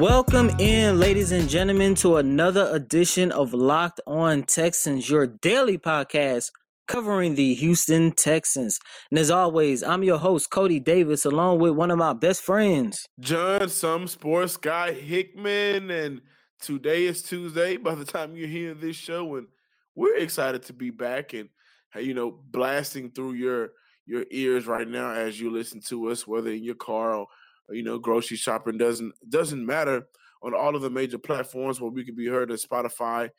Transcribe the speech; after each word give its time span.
Welcome 0.00 0.48
in, 0.58 0.98
ladies 0.98 1.30
and 1.30 1.46
gentlemen, 1.46 1.94
to 1.96 2.16
another 2.16 2.70
edition 2.72 3.30
of 3.30 3.52
Locked 3.52 4.00
On 4.06 4.44
Texans, 4.44 5.10
your 5.10 5.26
daily 5.26 5.76
podcast 5.76 6.52
covering 6.88 7.34
the 7.34 7.52
Houston 7.52 8.12
Texans. 8.12 8.78
And 9.10 9.18
as 9.18 9.30
always, 9.30 9.82
I'm 9.82 10.02
your 10.02 10.16
host, 10.16 10.48
Coty 10.48 10.82
Davis, 10.82 11.26
along 11.26 11.58
with 11.58 11.72
one 11.72 11.90
of 11.90 11.98
my 11.98 12.14
best 12.14 12.40
friends, 12.40 13.06
John, 13.20 13.68
some 13.68 14.06
sports 14.06 14.56
guy 14.56 14.92
Hickman. 14.92 15.90
And 15.90 16.22
today 16.62 17.04
is 17.04 17.22
Tuesday. 17.22 17.76
By 17.76 17.94
the 17.94 18.06
time 18.06 18.34
you 18.34 18.46
hear 18.46 18.72
this 18.72 18.96
show, 18.96 19.36
and 19.36 19.48
we're 19.94 20.16
excited 20.16 20.62
to 20.62 20.72
be 20.72 20.88
back 20.88 21.34
and 21.34 21.50
you 21.94 22.14
know 22.14 22.30
blasting 22.30 23.10
through 23.10 23.34
your 23.34 23.72
your 24.06 24.24
ears 24.30 24.66
right 24.66 24.88
now 24.88 25.10
as 25.10 25.38
you 25.38 25.50
listen 25.50 25.80
to 25.88 26.08
us, 26.08 26.26
whether 26.26 26.48
in 26.48 26.64
your 26.64 26.74
car 26.74 27.16
or 27.16 27.26
you 27.70 27.82
know, 27.82 27.98
grocery 27.98 28.36
shopping 28.36 28.78
doesn't 28.78 29.12
doesn't 29.28 29.64
matter 29.64 30.06
on 30.42 30.54
all 30.54 30.74
of 30.74 30.82
the 30.82 30.90
major 30.90 31.18
platforms 31.18 31.80
where 31.80 31.90
we 31.90 32.04
can 32.04 32.14
be 32.14 32.26
heard 32.26 32.50
at 32.50 32.58
Spotify, 32.58 33.30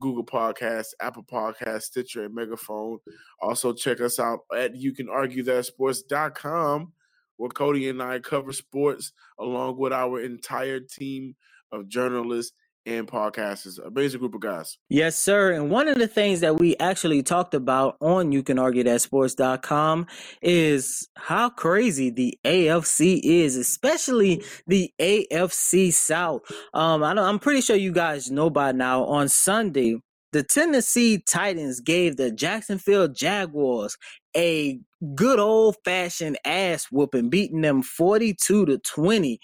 Google 0.00 0.24
Podcasts, 0.24 0.94
Apple 1.00 1.24
Podcasts, 1.24 1.82
Stitcher, 1.82 2.24
and 2.24 2.34
Megaphone. 2.34 2.98
Also 3.40 3.72
check 3.72 4.00
us 4.00 4.18
out 4.18 4.40
at 4.56 4.76
you 4.76 4.92
can 4.92 5.08
argue 5.08 5.42
that 5.44 5.66
sports.com 5.66 6.92
where 7.36 7.50
Coty 7.50 7.90
and 7.90 8.02
I 8.02 8.20
cover 8.20 8.52
sports 8.52 9.12
along 9.40 9.78
with 9.78 9.92
our 9.92 10.20
entire 10.20 10.80
team 10.80 11.34
of 11.72 11.88
journalists 11.88 12.52
and 12.86 13.06
podcasters. 13.06 13.84
Amazing 13.84 14.20
group 14.20 14.34
of 14.34 14.40
guys. 14.40 14.78
Yes, 14.88 15.16
sir. 15.16 15.52
And 15.52 15.70
one 15.70 15.88
of 15.88 15.98
the 15.98 16.08
things 16.08 16.40
that 16.40 16.58
we 16.58 16.76
actually 16.78 17.22
talked 17.22 17.54
about 17.54 17.96
on 18.00 18.32
you 18.32 18.42
can 18.42 18.58
argue 18.58 18.84
that 18.84 19.00
sports.com 19.00 20.06
is 20.42 21.08
how 21.16 21.50
crazy 21.50 22.10
the 22.10 22.38
AFC 22.44 23.20
is, 23.22 23.56
especially 23.56 24.44
the 24.66 24.92
AFC 25.00 25.92
South. 25.92 26.42
Um, 26.72 27.02
I 27.02 27.14
know 27.14 27.24
I'm 27.24 27.38
pretty 27.38 27.60
sure 27.60 27.76
you 27.76 27.92
guys 27.92 28.30
know 28.30 28.50
by 28.50 28.72
now 28.72 29.04
on 29.04 29.28
Sunday, 29.28 29.96
the 30.32 30.42
Tennessee 30.42 31.18
Titans 31.18 31.80
gave 31.80 32.16
the 32.16 32.32
Jacksonville 32.32 33.08
Jaguars 33.08 33.96
a 34.36 34.80
good 35.14 35.38
old 35.38 35.76
fashioned 35.84 36.38
ass 36.44 36.86
whooping, 36.90 37.30
beating 37.30 37.60
them 37.60 37.82
42 37.82 38.66
to 38.66 38.78
20 38.78 39.38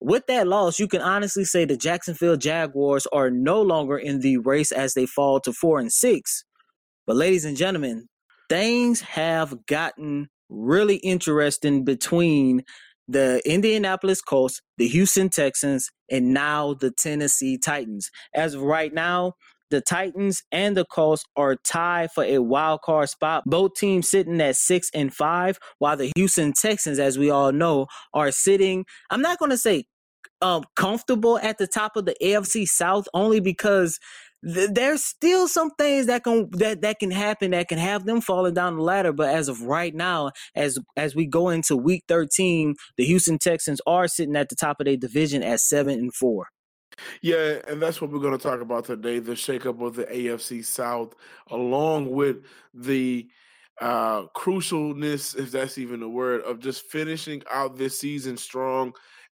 with 0.00 0.26
that 0.26 0.48
loss, 0.48 0.78
you 0.78 0.88
can 0.88 1.02
honestly 1.02 1.44
say 1.44 1.64
the 1.64 1.76
Jacksonville 1.76 2.36
Jaguars 2.36 3.06
are 3.12 3.30
no 3.30 3.60
longer 3.60 3.98
in 3.98 4.20
the 4.20 4.38
race 4.38 4.72
as 4.72 4.94
they 4.94 5.06
fall 5.06 5.40
to 5.40 5.52
four 5.52 5.78
and 5.78 5.92
six. 5.92 6.44
But, 7.06 7.16
ladies 7.16 7.44
and 7.44 7.56
gentlemen, 7.56 8.06
things 8.48 9.00
have 9.02 9.66
gotten 9.66 10.28
really 10.48 10.96
interesting 10.96 11.84
between 11.84 12.62
the 13.08 13.42
Indianapolis 13.44 14.22
Colts, 14.22 14.60
the 14.78 14.88
Houston 14.88 15.28
Texans, 15.28 15.90
and 16.10 16.32
now 16.32 16.74
the 16.74 16.90
Tennessee 16.90 17.58
Titans. 17.58 18.10
As 18.34 18.54
of 18.54 18.62
right 18.62 18.92
now, 18.94 19.34
the 19.70 19.80
Titans 19.80 20.42
and 20.52 20.76
the 20.76 20.84
Colts 20.84 21.24
are 21.36 21.56
tied 21.56 22.10
for 22.12 22.24
a 22.24 22.38
wild 22.38 22.80
card 22.82 23.08
spot. 23.08 23.44
Both 23.46 23.74
teams 23.74 24.10
sitting 24.10 24.40
at 24.40 24.56
six 24.56 24.90
and 24.94 25.12
five, 25.12 25.58
while 25.78 25.96
the 25.96 26.12
Houston 26.16 26.52
Texans, 26.52 26.98
as 26.98 27.18
we 27.18 27.30
all 27.30 27.52
know, 27.52 27.86
are 28.12 28.30
sitting. 28.30 28.84
I'm 29.10 29.22
not 29.22 29.38
going 29.38 29.50
to 29.50 29.58
say 29.58 29.84
um, 30.42 30.64
comfortable 30.76 31.38
at 31.38 31.58
the 31.58 31.66
top 31.66 31.96
of 31.96 32.06
the 32.06 32.16
AFC 32.22 32.66
South 32.66 33.06
only 33.14 33.40
because 33.40 33.98
th- 34.44 34.70
there's 34.72 35.04
still 35.04 35.48
some 35.48 35.70
things 35.78 36.06
that 36.06 36.24
can 36.24 36.48
that 36.52 36.82
that 36.82 36.98
can 36.98 37.10
happen 37.10 37.50
that 37.52 37.68
can 37.68 37.78
have 37.78 38.06
them 38.06 38.20
falling 38.20 38.54
down 38.54 38.76
the 38.76 38.82
ladder. 38.82 39.12
But 39.12 39.34
as 39.34 39.48
of 39.48 39.62
right 39.62 39.94
now, 39.94 40.30
as 40.54 40.78
as 40.96 41.14
we 41.14 41.26
go 41.26 41.48
into 41.50 41.76
Week 41.76 42.04
13, 42.08 42.74
the 42.96 43.04
Houston 43.04 43.38
Texans 43.38 43.80
are 43.86 44.08
sitting 44.08 44.36
at 44.36 44.48
the 44.48 44.56
top 44.56 44.80
of 44.80 44.86
their 44.86 44.96
division 44.96 45.42
at 45.42 45.60
seven 45.60 45.98
and 45.98 46.14
four. 46.14 46.48
Yeah, 47.22 47.58
and 47.68 47.80
that's 47.80 48.00
what 48.00 48.10
we're 48.10 48.20
going 48.20 48.36
to 48.36 48.42
talk 48.42 48.60
about 48.60 48.84
today: 48.84 49.18
the 49.18 49.32
shakeup 49.32 49.84
of 49.84 49.94
the 49.94 50.04
AFC 50.06 50.64
South, 50.64 51.14
along 51.50 52.10
with 52.10 52.44
the 52.74 53.28
uh, 53.80 54.24
crucialness, 54.36 55.38
if 55.38 55.50
that's 55.50 55.78
even 55.78 56.02
a 56.02 56.08
word, 56.08 56.42
of 56.42 56.58
just 56.60 56.84
finishing 56.90 57.42
out 57.50 57.76
this 57.76 57.98
season 57.98 58.36
strong 58.36 58.92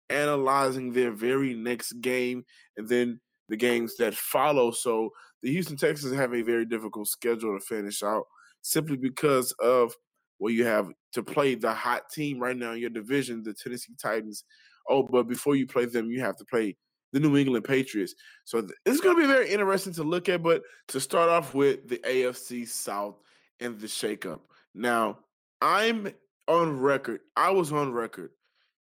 analyzing 0.09 0.91
their 0.93 1.11
very 1.11 1.55
next 1.55 1.93
game 1.93 2.45
and 2.77 2.88
then 2.88 3.19
the 3.49 3.57
games 3.57 3.95
that 3.97 4.13
follow. 4.13 4.72
So 4.72 5.09
the 5.41 5.51
Houston 5.51 5.77
Texans 5.77 6.16
have 6.16 6.33
a 6.33 6.43
very 6.43 6.66
difficult 6.66 7.07
schedule 7.07 7.57
to 7.57 7.66
finish 7.66 8.03
out 8.03 8.25
simply 8.61 8.97
because 8.97 9.51
of 9.53 9.93
well, 10.37 10.51
you 10.51 10.66
have 10.66 10.89
to 11.13 11.23
play 11.23 11.55
the 11.55 11.73
hot 11.73 12.09
team 12.11 12.39
right 12.39 12.57
now 12.57 12.73
in 12.73 12.79
your 12.79 12.89
division, 12.89 13.41
the 13.41 13.53
Tennessee 13.53 13.93
Titans. 14.01 14.43
Oh, 14.89 15.03
but 15.03 15.27
before 15.29 15.55
you 15.55 15.66
play 15.66 15.85
them, 15.85 16.11
you 16.11 16.19
have 16.22 16.35
to 16.37 16.45
play 16.45 16.75
the 17.15 17.21
New 17.21 17.37
England 17.37 17.63
Patriots. 17.63 18.13
So 18.43 18.67
it's 18.85 18.99
going 18.99 19.15
to 19.15 19.21
be 19.21 19.27
very 19.27 19.49
interesting 19.49 19.93
to 19.93 20.03
look 20.03 20.27
at. 20.27 20.43
But 20.43 20.63
to 20.89 20.99
start 20.99 21.29
off 21.29 21.53
with 21.53 21.87
the 21.87 21.97
AFC 21.99 22.67
South 22.67 23.15
and 23.61 23.79
the 23.79 23.87
shakeup. 23.87 24.41
Now, 24.73 25.19
I'm 25.61 26.09
on 26.49 26.77
record. 26.77 27.21
I 27.37 27.51
was 27.51 27.71
on 27.71 27.93
record, 27.93 28.31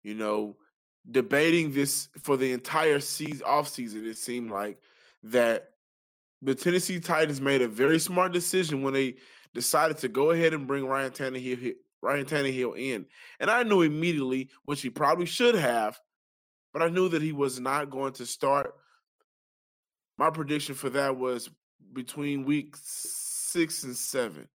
you 0.04 0.14
know, 0.14 0.56
debating 1.10 1.72
this 1.72 2.08
for 2.22 2.36
the 2.36 2.52
entire 2.52 3.00
season 3.00 3.42
off 3.44 3.66
season. 3.66 4.06
It 4.06 4.16
seemed 4.16 4.52
like 4.52 4.78
that 5.24 5.70
the 6.40 6.54
Tennessee 6.54 7.00
Titans 7.00 7.40
made 7.40 7.62
a 7.62 7.68
very 7.68 7.98
smart 7.98 8.32
decision 8.32 8.82
when 8.82 8.94
they 8.94 9.16
decided 9.54 9.98
to 9.98 10.08
go 10.08 10.30
ahead 10.30 10.54
and 10.54 10.68
bring 10.68 10.86
Ryan 10.86 11.10
Tannehill 11.10 11.74
Ryan 12.00 12.24
Tannehill 12.24 12.78
in, 12.78 13.04
and 13.40 13.50
I 13.50 13.62
knew 13.62 13.82
immediately, 13.82 14.48
which 14.64 14.80
he 14.80 14.88
probably 14.88 15.26
should 15.26 15.54
have, 15.54 16.00
but 16.72 16.82
I 16.82 16.88
knew 16.88 17.08
that 17.08 17.22
he 17.22 17.32
was 17.32 17.60
not 17.60 17.90
going 17.90 18.12
to 18.14 18.26
start. 18.26 18.74
My 20.18 20.30
prediction 20.30 20.74
for 20.74 20.90
that 20.90 21.16
was 21.16 21.50
between 21.92 22.44
week 22.44 22.76
six 22.78 23.84
and 23.84 23.96
seven, 23.96 24.48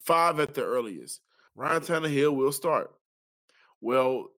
five 0.00 0.40
at 0.40 0.54
the 0.54 0.64
earliest. 0.64 1.20
Ryan 1.54 1.80
Tannehill 1.82 2.34
will 2.34 2.52
start. 2.52 2.90
Well, 3.80 4.28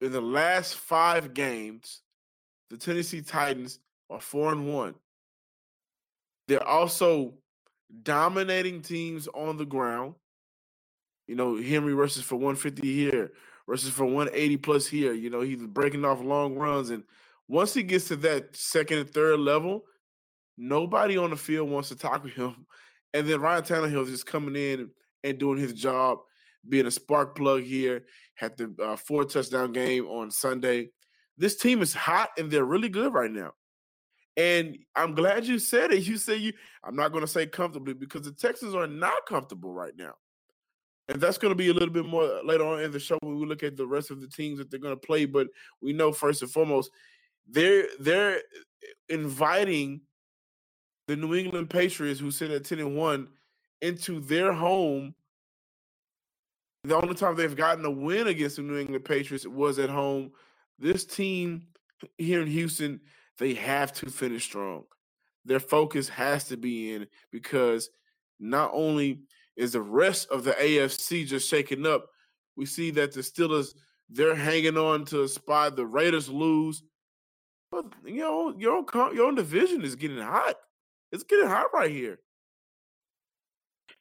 in 0.00 0.12
the 0.12 0.20
last 0.20 0.74
five 0.74 1.34
games, 1.34 2.02
the 2.70 2.76
Tennessee 2.76 3.22
Titans 3.22 3.78
are 4.10 4.20
four 4.20 4.52
and 4.52 4.72
one. 4.72 4.94
They're 6.48 6.66
also 6.66 7.34
dominating 8.02 8.82
teams 8.82 9.28
on 9.28 9.56
the 9.56 9.64
ground. 9.64 10.14
You 11.26 11.36
know, 11.36 11.56
Henry 11.56 11.94
rushes 11.94 12.22
for 12.22 12.36
150 12.36 12.92
here, 12.92 13.32
rushes 13.66 13.90
for 13.90 14.04
180 14.04 14.56
plus 14.58 14.86
here. 14.86 15.12
You 15.12 15.30
know, 15.30 15.40
he's 15.40 15.66
breaking 15.66 16.04
off 16.04 16.20
long 16.20 16.54
runs. 16.54 16.90
And 16.90 17.04
once 17.48 17.74
he 17.74 17.82
gets 17.82 18.08
to 18.08 18.16
that 18.16 18.54
second 18.56 18.98
and 18.98 19.10
third 19.10 19.40
level, 19.40 19.84
nobody 20.58 21.16
on 21.16 21.30
the 21.30 21.36
field 21.36 21.70
wants 21.70 21.88
to 21.88 21.96
talk 21.96 22.24
with 22.24 22.34
him. 22.34 22.66
And 23.14 23.28
then 23.28 23.40
Ryan 23.40 23.62
Tannehill 23.62 24.02
is 24.02 24.10
just 24.10 24.26
coming 24.26 24.56
in 24.56 24.90
and 25.22 25.38
doing 25.38 25.56
his 25.56 25.72
job 25.72 26.18
being 26.68 26.86
a 26.86 26.90
spark 26.90 27.36
plug 27.36 27.62
here. 27.62 28.06
Had 28.34 28.56
the 28.56 28.74
uh, 28.82 28.96
four 28.96 29.24
touchdown 29.24 29.70
game 29.70 30.06
on 30.06 30.32
Sunday. 30.32 30.88
This 31.38 31.54
team 31.54 31.80
is 31.80 31.94
hot 31.94 32.30
and 32.36 32.50
they're 32.50 32.64
really 32.64 32.88
good 32.88 33.14
right 33.14 33.30
now. 33.30 33.52
And 34.36 34.78
I'm 34.96 35.14
glad 35.14 35.46
you 35.46 35.58
said 35.58 35.92
it. 35.92 36.06
You 36.06 36.16
say 36.16 36.36
you. 36.36 36.52
I'm 36.82 36.96
not 36.96 37.12
going 37.12 37.22
to 37.22 37.30
say 37.30 37.46
comfortably 37.46 37.94
because 37.94 38.22
the 38.22 38.32
Texans 38.32 38.74
are 38.74 38.86
not 38.86 39.26
comfortable 39.28 39.72
right 39.72 39.94
now, 39.96 40.14
and 41.08 41.20
that's 41.20 41.38
going 41.38 41.50
to 41.50 41.56
be 41.56 41.68
a 41.68 41.74
little 41.74 41.92
bit 41.92 42.06
more 42.06 42.24
uh, 42.24 42.42
later 42.44 42.64
on 42.64 42.80
in 42.80 42.90
the 42.90 42.98
show 42.98 43.18
when 43.22 43.38
we 43.38 43.46
look 43.46 43.62
at 43.62 43.76
the 43.76 43.86
rest 43.86 44.10
of 44.10 44.20
the 44.20 44.28
teams 44.28 44.58
that 44.58 44.70
they're 44.70 44.80
going 44.80 44.94
to 44.94 45.06
play. 45.06 45.26
But 45.26 45.48
we 45.80 45.92
know 45.92 46.12
first 46.12 46.42
and 46.42 46.50
foremost, 46.50 46.90
they're 47.48 47.86
they're 48.00 48.36
uh, 48.36 48.86
inviting 49.08 50.00
the 51.06 51.16
New 51.16 51.34
England 51.34 51.68
Patriots, 51.70 52.20
who 52.20 52.30
sit 52.30 52.50
at 52.50 52.64
ten 52.64 52.78
and 52.78 52.96
one, 52.96 53.28
into 53.82 54.20
their 54.20 54.52
home 54.52 55.14
the 56.84 56.96
only 56.96 57.14
time 57.14 57.34
they've 57.34 57.56
gotten 57.56 57.84
a 57.84 57.90
win 57.90 58.26
against 58.26 58.56
the 58.56 58.62
New 58.62 58.78
England 58.78 59.04
Patriots 59.04 59.46
was 59.46 59.78
at 59.78 59.88
home. 59.88 60.32
This 60.78 61.06
team 61.06 61.68
here 62.18 62.42
in 62.42 62.46
Houston, 62.46 63.00
they 63.38 63.54
have 63.54 63.92
to 63.94 64.10
finish 64.10 64.44
strong. 64.44 64.84
Their 65.46 65.60
focus 65.60 66.08
has 66.10 66.44
to 66.48 66.58
be 66.58 66.92
in 66.92 67.06
because 67.32 67.88
not 68.38 68.70
only 68.74 69.20
is 69.56 69.72
the 69.72 69.80
rest 69.80 70.28
of 70.30 70.44
the 70.44 70.52
AFC 70.52 71.26
just 71.26 71.48
shaking 71.48 71.86
up, 71.86 72.08
we 72.56 72.66
see 72.66 72.90
that 72.92 73.12
the 73.12 73.20
Steelers 73.20 73.74
They're 74.10 74.34
hanging 74.34 74.76
on 74.76 75.04
to 75.06 75.22
a 75.22 75.28
spot. 75.28 75.76
The 75.76 75.86
Raiders 75.86 76.28
lose. 76.28 76.82
But 77.70 77.86
you 78.04 78.18
know, 78.18 78.54
your 78.56 78.76
own 78.76 79.16
your 79.16 79.26
own 79.26 79.34
division 79.34 79.82
is 79.82 79.96
getting 79.96 80.18
hot. 80.18 80.56
It's 81.10 81.24
getting 81.24 81.48
hot 81.48 81.66
right 81.72 81.90
here. 81.90 82.18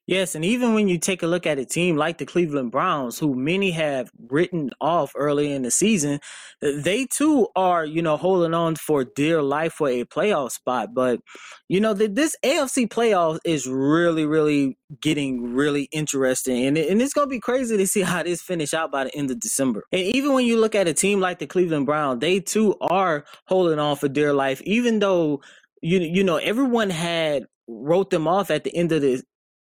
Yes, 0.05 0.35
and 0.35 0.43
even 0.43 0.73
when 0.73 0.89
you 0.89 0.99
take 0.99 1.23
a 1.23 1.27
look 1.27 1.47
at 1.47 1.59
a 1.59 1.65
team 1.65 1.95
like 1.95 2.17
the 2.17 2.25
Cleveland 2.25 2.71
Browns, 2.71 3.17
who 3.17 3.35
many 3.35 3.71
have 3.71 4.11
written 4.29 4.69
off 4.81 5.13
early 5.15 5.53
in 5.53 5.61
the 5.61 5.71
season, 5.71 6.19
they 6.61 7.05
too 7.05 7.47
are, 7.55 7.85
you 7.85 8.01
know, 8.01 8.17
holding 8.17 8.53
on 8.53 8.75
for 8.75 9.05
dear 9.05 9.41
life 9.41 9.73
for 9.73 9.87
a 9.87 10.03
playoff 10.03 10.51
spot. 10.51 10.89
But, 10.93 11.21
you 11.69 11.79
know, 11.79 11.93
the, 11.93 12.09
this 12.09 12.35
AFC 12.43 12.89
playoff 12.89 13.39
is 13.45 13.65
really, 13.65 14.25
really 14.25 14.77
getting 15.01 15.53
really 15.53 15.87
interesting. 15.93 16.65
And, 16.65 16.77
and 16.77 17.01
it's 17.01 17.13
going 17.13 17.27
to 17.27 17.33
be 17.33 17.39
crazy 17.39 17.77
to 17.77 17.87
see 17.87 18.01
how 18.03 18.23
this 18.23 18.41
finish 18.41 18.73
out 18.73 18.91
by 18.91 19.05
the 19.05 19.15
end 19.15 19.31
of 19.31 19.39
December. 19.39 19.85
And 19.93 20.01
even 20.01 20.33
when 20.33 20.45
you 20.45 20.59
look 20.59 20.75
at 20.75 20.89
a 20.89 20.93
team 20.93 21.21
like 21.21 21.39
the 21.39 21.47
Cleveland 21.47 21.85
Browns, 21.85 22.19
they 22.19 22.41
too 22.41 22.75
are 22.81 23.23
holding 23.47 23.79
on 23.79 23.95
for 23.95 24.09
dear 24.09 24.33
life, 24.33 24.61
even 24.63 24.99
though, 24.99 25.41
you, 25.81 25.99
you 25.99 26.25
know, 26.25 26.37
everyone 26.37 26.89
had 26.89 27.45
wrote 27.69 28.09
them 28.09 28.27
off 28.27 28.51
at 28.51 28.65
the 28.65 28.75
end 28.75 28.91
of 28.91 29.01
the 29.01 29.23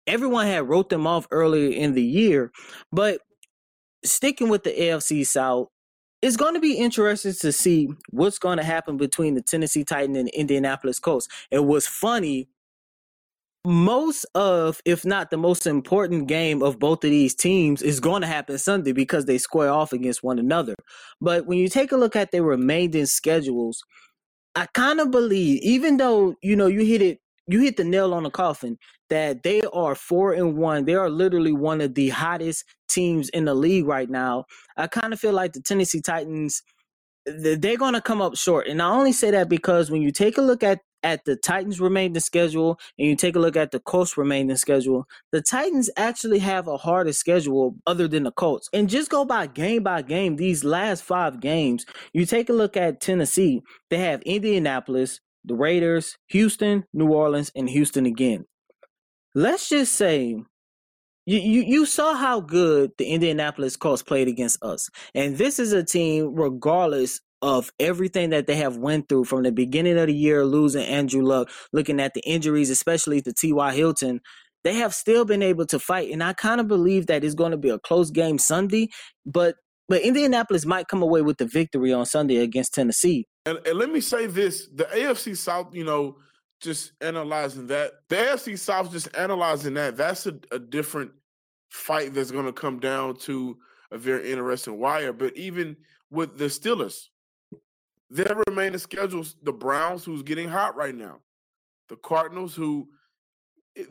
everyone 0.08 0.46
had 0.46 0.69
wrote 0.69 0.88
them 0.88 1.06
off 1.06 1.28
earlier 1.31 1.70
in 1.70 1.94
the 1.94 2.02
year, 2.02 2.50
but 2.90 3.20
sticking 4.05 4.49
with 4.49 4.64
the 4.64 4.70
AFC 4.70 5.26
South, 5.26 5.69
it's 6.20 6.37
going 6.37 6.55
to 6.55 6.60
be 6.60 6.75
interesting 6.75 7.32
to 7.32 7.52
see 7.52 7.88
what's 8.10 8.38
going 8.38 8.58
to 8.58 8.64
happen 8.64 8.96
between 8.96 9.34
the 9.34 9.43
Tennessee 9.43 9.84
Titan 9.84 10.16
and 10.16 10.28
Indianapolis 10.31 10.99
Colts. 10.99 11.28
It 11.50 11.64
was 11.64 11.87
funny. 11.87 12.49
Most 13.64 14.25
of, 14.34 14.81
if 14.84 15.05
not 15.05 15.31
the 15.31 15.37
most 15.37 15.66
important 15.66 16.26
game 16.26 16.62
of 16.62 16.78
both 16.78 17.05
of 17.05 17.10
these 17.10 17.34
teams, 17.34 17.82
is 17.82 18.00
going 18.00 18.22
to 18.22 18.28
happen 18.28 18.56
Sunday 18.56 18.93
because 18.93 19.26
they 19.26 19.37
square 19.38 19.70
off 19.70 19.93
against 19.93 20.22
one 20.22 20.38
another. 20.38 20.75
But 21.20 21.46
when 21.46 21.58
you 21.58 21.69
take 21.69 21.93
a 21.93 21.96
look 21.96 22.16
at 22.16 22.31
their 22.31 22.43
remaining 22.43 23.06
schedules, 23.06 23.84
I 24.55 24.66
kind 24.75 25.00
of 25.00 25.10
believe, 25.10 25.60
even 25.62 25.99
though 25.99 26.34
you 26.43 26.56
know 26.56 26.66
you 26.66 26.84
hit 26.84 27.02
it 27.02 27.20
you 27.48 27.60
hit 27.60 27.76
the 27.76 27.84
nail 27.84 28.14
on 28.14 28.22
the 28.24 28.30
coffin 28.30 28.78
that 29.10 29.42
they 29.42 29.62
are 29.72 29.94
four 29.94 30.32
and 30.32 30.56
one. 30.56 30.84
They 30.84 30.94
are 30.94 31.10
literally 31.10 31.52
one 31.52 31.80
of 31.80 31.94
the 31.94 32.10
hottest 32.10 32.64
teams 32.88 33.28
in 33.30 33.46
the 33.46 33.54
league 33.54 33.86
right 33.86 34.08
now. 34.08 34.44
I 34.76 34.86
kind 34.86 35.12
of 35.12 35.20
feel 35.20 35.32
like 35.32 35.54
the 35.54 35.62
Tennessee 35.62 36.02
Titans, 36.02 36.62
they're 37.26 37.76
going 37.76 37.94
to 37.94 38.00
come 38.00 38.20
up 38.20 38.36
short. 38.36 38.68
And 38.68 38.82
I 38.82 38.90
only 38.90 39.12
say 39.12 39.30
that 39.30 39.48
because 39.48 39.90
when 39.90 40.02
you 40.02 40.12
take 40.12 40.38
a 40.38 40.42
look 40.42 40.62
at 40.62 40.80
at 41.04 41.24
the 41.24 41.36
Titans 41.36 41.80
remaining 41.80 42.18
schedule 42.20 42.78
and 42.98 43.06
you 43.06 43.14
take 43.14 43.36
a 43.36 43.38
look 43.38 43.56
at 43.56 43.70
the 43.70 43.78
Colts 43.78 44.16
remaining 44.16 44.56
schedule, 44.56 45.06
the 45.30 45.40
Titans 45.40 45.88
actually 45.96 46.40
have 46.40 46.66
a 46.66 46.76
harder 46.76 47.12
schedule 47.12 47.76
other 47.86 48.08
than 48.08 48.24
the 48.24 48.32
Colts. 48.32 48.68
And 48.72 48.88
just 48.88 49.08
go 49.08 49.24
by 49.24 49.46
game 49.46 49.84
by 49.84 50.02
game, 50.02 50.36
these 50.36 50.64
last 50.64 51.04
five 51.04 51.40
games, 51.40 51.86
you 52.12 52.26
take 52.26 52.48
a 52.48 52.52
look 52.52 52.76
at 52.76 53.00
Tennessee, 53.00 53.62
they 53.90 53.98
have 53.98 54.22
Indianapolis, 54.22 55.20
the 55.44 55.55
Raiders, 55.55 56.17
Houston, 56.29 56.85
New 56.93 57.08
Orleans, 57.08 57.50
and 57.55 57.69
Houston 57.69 58.06
again. 58.06 58.44
Let's 59.35 59.69
just 59.69 59.94
say 59.94 60.37
you, 61.29 61.38
you, 61.38 61.61
you 61.61 61.87
saw 61.87 62.14
how 62.14 62.40
good 62.40 62.93
the 62.96 63.05
Indianapolis 63.05 63.76
Colts 63.76 64.02
played 64.02 64.29
against 64.29 64.62
us. 64.62 64.88
And 65.14 65.37
this 65.37 65.58
is 65.58 65.75
a 65.75 65.85
team, 65.85 66.35
regardless 66.35 67.20
of 67.43 67.70
everything 67.79 68.31
that 68.31 68.46
they 68.46 68.56
have 68.56 68.79
went 68.79 69.11
through 69.11 69.25
from 69.25 69.43
the 69.43 69.52
beginning 69.52 69.99
of 69.99 70.06
the 70.06 70.14
year, 70.14 70.46
losing 70.46 70.85
Andrew 70.85 71.23
Luck, 71.23 71.50
looking 71.70 72.00
at 72.00 72.14
the 72.14 72.23
injuries, 72.26 72.70
especially 72.70 73.20
to 73.20 73.32
T.Y. 73.34 73.75
Hilton, 73.75 74.20
they 74.64 74.75
have 74.76 74.94
still 74.94 75.26
been 75.26 75.43
able 75.43 75.67
to 75.67 75.79
fight. 75.79 76.11
And 76.11 76.23
I 76.23 76.32
kind 76.32 76.62
of 76.62 76.67
believe 76.67 77.08
that 77.08 77.23
it's 77.23 77.34
going 77.34 77.52
to 77.52 77.58
be 77.58 77.69
a 77.69 77.79
close 77.79 78.11
game 78.11 78.38
Sunday, 78.38 78.88
but 79.26 79.56
but 79.88 80.02
Indianapolis 80.02 80.67
might 80.67 80.88
come 80.88 81.02
away 81.02 81.23
with 81.23 81.38
the 81.38 81.46
victory 81.46 81.93
on 81.93 82.06
Sunday 82.06 82.37
against 82.38 82.75
Tennessee. 82.75 83.26
And, 83.46 83.58
and 83.67 83.79
let 83.79 83.90
me 83.90 84.00
say 84.00 84.26
this: 84.26 84.69
the 84.75 84.85
AFC 84.85 85.37
South, 85.37 85.75
you 85.75 85.85
know, 85.85 86.19
just 86.61 86.93
analyzing 87.00 87.67
that, 87.69 87.93
the 88.08 88.17
AFC 88.17 88.58
South, 88.58 88.93
just 88.93 89.08
analyzing 89.17 89.75
that, 89.75 89.96
that's 89.96 90.26
a, 90.26 90.38
a 90.52 90.58
different 90.58 91.11
fight 91.70 92.14
that's 92.14 92.31
going 92.31 92.46
to 92.46 92.52
come 92.52 92.79
down 92.79 93.17
to 93.17 93.56
a 93.90 93.99
very 93.99 94.31
interesting 94.31 94.79
wire. 94.79 95.12
But 95.12 95.37
even 95.37 95.76
with 96.11 96.37
the 96.37 96.46
Steelers, 96.46 97.05
their 98.11 98.37
remaining 98.49 98.79
schedules: 98.79 99.37
the 99.43 99.52
Browns, 99.52 100.05
who's 100.05 100.23
getting 100.23 100.49
hot 100.49 100.76
right 100.76 100.94
now, 100.94 101.20
the 101.88 101.96
Cardinals, 101.96 102.55
who 102.55 102.88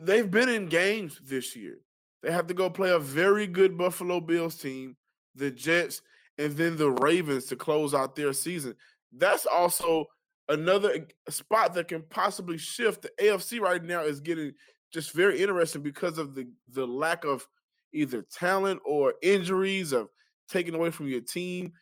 they've 0.00 0.30
been 0.30 0.48
in 0.48 0.66
games 0.66 1.20
this 1.24 1.56
year. 1.56 1.78
They 2.22 2.32
have 2.32 2.48
to 2.48 2.54
go 2.54 2.68
play 2.68 2.90
a 2.90 2.98
very 2.98 3.46
good 3.46 3.78
Buffalo 3.78 4.20
Bills 4.20 4.56
team, 4.56 4.96
the 5.38 5.50
Jets, 5.50 6.02
and 6.36 6.52
then 6.52 6.76
the 6.76 6.90
Ravens 6.90 7.46
to 7.46 7.56
close 7.56 7.94
out 7.94 8.16
their 8.16 8.32
season 8.32 8.74
that's 9.12 9.46
also 9.46 10.06
another 10.48 11.06
spot 11.28 11.74
that 11.74 11.88
can 11.88 12.02
possibly 12.10 12.58
shift. 12.58 13.02
The 13.02 13.10
AFC 13.20 13.60
right 13.60 13.82
now 13.82 14.02
is 14.02 14.20
getting 14.20 14.52
just 14.92 15.12
very 15.12 15.40
interesting 15.40 15.82
because 15.82 16.18
of 16.18 16.34
the 16.34 16.48
the 16.72 16.86
lack 16.86 17.24
of 17.24 17.46
either 17.92 18.22
talent 18.22 18.80
or 18.84 19.14
injuries 19.22 19.92
of 19.92 20.08
taking 20.48 20.74
away 20.74 20.90
from 20.90 21.08
your 21.08 21.20
team. 21.20 21.72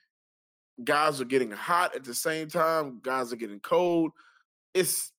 Guys 0.83 1.21
are 1.21 1.27
getting 1.27 1.51
hot 1.51 1.97
at 1.97 2.05
the 2.05 2.15
same 2.15 2.49
time. 2.49 3.01
Guys 3.03 3.33
are 3.33 3.37
getting 3.37 3.61
cold. 3.61 4.13
It's 4.75 5.13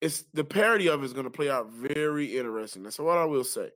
it's 0.00 0.24
the 0.34 0.44
parity 0.44 0.88
of 0.88 1.02
it 1.02 1.06
is 1.06 1.12
going 1.12 1.24
to 1.24 1.30
play 1.30 1.50
out 1.50 1.70
very 1.70 2.36
interesting. 2.36 2.82
That's 2.82 2.98
what 2.98 3.18
I 3.18 3.24
will 3.24 3.44
say. 3.44 3.70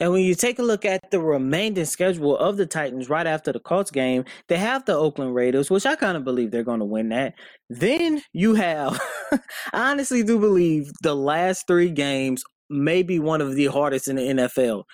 And 0.00 0.12
when 0.12 0.22
you 0.22 0.34
take 0.34 0.58
a 0.58 0.62
look 0.62 0.86
at 0.86 1.10
the 1.10 1.20
remaining 1.20 1.84
schedule 1.84 2.36
of 2.38 2.56
the 2.56 2.64
Titans 2.64 3.10
right 3.10 3.26
after 3.26 3.52
the 3.52 3.60
Colts 3.60 3.90
game, 3.90 4.24
they 4.48 4.56
have 4.56 4.86
the 4.86 4.94
Oakland 4.94 5.34
Raiders, 5.34 5.70
which 5.70 5.84
I 5.84 5.94
kind 5.94 6.16
of 6.16 6.24
believe 6.24 6.50
they're 6.50 6.64
going 6.64 6.80
to 6.80 6.86
win 6.86 7.10
that. 7.10 7.34
Then 7.68 8.22
you 8.32 8.54
have, 8.54 8.98
I 9.32 9.90
honestly 9.90 10.22
do 10.22 10.38
believe 10.40 10.90
the 11.02 11.14
last 11.14 11.66
three 11.66 11.90
games 11.90 12.42
may 12.70 13.02
be 13.02 13.18
one 13.18 13.42
of 13.42 13.54
the 13.54 13.66
hardest 13.66 14.08
in 14.08 14.16
the 14.16 14.22
NFL. 14.22 14.84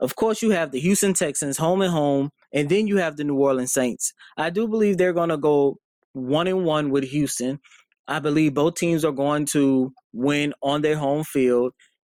Of 0.00 0.16
course, 0.16 0.42
you 0.42 0.50
have 0.50 0.72
the 0.72 0.80
Houston 0.80 1.14
Texans 1.14 1.56
home 1.56 1.80
and 1.80 1.92
home, 1.92 2.30
and 2.52 2.68
then 2.68 2.88
you 2.88 2.96
have 2.96 3.16
the 3.16 3.24
New 3.24 3.36
Orleans 3.36 3.72
Saints. 3.72 4.12
I 4.36 4.50
do 4.50 4.66
believe 4.66 4.98
they're 4.98 5.12
going 5.12 5.30
to 5.30 5.38
go 5.38 5.76
one 6.12 6.48
and 6.48 6.64
one 6.64 6.90
with 6.90 7.04
Houston. 7.04 7.60
I 8.08 8.18
believe 8.18 8.54
both 8.54 8.74
teams 8.74 9.04
are 9.04 9.12
going 9.12 9.46
to 9.46 9.92
win 10.12 10.54
on 10.60 10.82
their 10.82 10.96
home 10.96 11.22
field, 11.22 11.72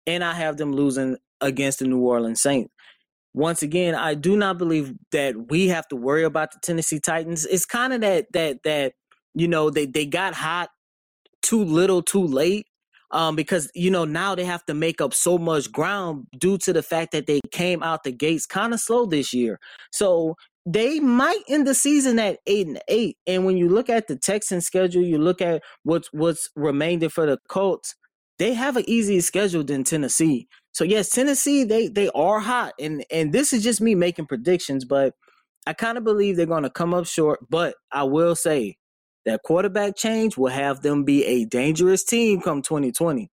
and 0.07 0.23
I 0.23 0.33
have 0.33 0.57
them 0.57 0.73
losing 0.73 1.17
against 1.41 1.79
the 1.79 1.85
New 1.85 1.99
Orleans 1.99 2.41
Saints. 2.41 2.71
Once 3.33 3.61
again, 3.61 3.93
I 3.95 4.15
do 4.15 4.35
not 4.35 4.57
believe 4.57 4.93
that 5.11 5.49
we 5.49 5.67
have 5.67 5.87
to 5.89 5.95
worry 5.95 6.23
about 6.23 6.51
the 6.51 6.59
Tennessee 6.63 6.99
Titans. 6.99 7.45
It's 7.45 7.65
kind 7.65 7.93
of 7.93 8.01
that 8.01 8.25
that 8.33 8.63
that 8.63 8.93
you 9.35 9.47
know 9.47 9.69
they 9.69 9.85
they 9.85 10.05
got 10.05 10.33
hot 10.33 10.69
too 11.41 11.63
little 11.63 12.01
too 12.01 12.25
late 12.25 12.65
um, 13.11 13.35
because 13.35 13.71
you 13.75 13.91
know 13.91 14.05
now 14.05 14.35
they 14.35 14.45
have 14.45 14.65
to 14.65 14.73
make 14.73 14.99
up 15.01 15.13
so 15.13 15.37
much 15.37 15.71
ground 15.71 16.25
due 16.37 16.57
to 16.59 16.73
the 16.73 16.83
fact 16.83 17.11
that 17.11 17.27
they 17.27 17.39
came 17.51 17.83
out 17.83 18.03
the 18.03 18.11
gates 18.11 18.45
kind 18.45 18.73
of 18.73 18.79
slow 18.79 19.05
this 19.05 19.33
year. 19.33 19.59
So 19.91 20.35
they 20.65 20.99
might 20.99 21.41
end 21.47 21.65
the 21.65 21.73
season 21.73 22.19
at 22.19 22.39
eight 22.45 22.67
and 22.67 22.81
eight. 22.87 23.17
And 23.25 23.45
when 23.45 23.57
you 23.57 23.69
look 23.69 23.89
at 23.89 24.07
the 24.07 24.15
Texan 24.15 24.61
schedule, 24.61 25.01
you 25.01 25.17
look 25.17 25.41
at 25.41 25.63
what's 25.83 26.09
what's 26.11 26.49
remaining 26.55 27.09
for 27.09 27.25
the 27.25 27.37
Colts. 27.47 27.95
They 28.37 28.53
have 28.53 28.77
an 28.77 28.85
easier 28.87 29.21
schedule 29.21 29.63
than 29.63 29.83
Tennessee. 29.83 30.47
So 30.79 30.85
yes, 30.85 31.09
Tennessee 31.09 31.65
they 31.65 31.89
they 31.89 32.07
are 32.15 32.39
hot, 32.39 32.73
and 32.79 33.03
and 33.11 33.33
this 33.33 33.51
is 33.51 33.63
just 33.63 33.81
me 33.81 33.95
making 33.95 34.27
predictions, 34.27 34.85
but 34.85 35.13
I 35.67 35.73
kind 35.73 35.97
of 35.97 36.05
believe 36.05 36.37
they're 36.37 36.45
going 36.45 36.63
to 36.63 36.69
come 36.69 36.93
up 36.93 37.05
short. 37.05 37.41
But 37.49 37.75
I 37.91 38.03
will 38.03 38.33
say 38.33 38.77
that 39.25 39.43
quarterback 39.43 39.97
change 39.97 40.37
will 40.37 40.47
have 40.47 40.81
them 40.81 41.03
be 41.03 41.25
a 41.25 41.43
dangerous 41.43 42.05
team 42.05 42.39
come 42.39 42.61
2020. 42.61 43.29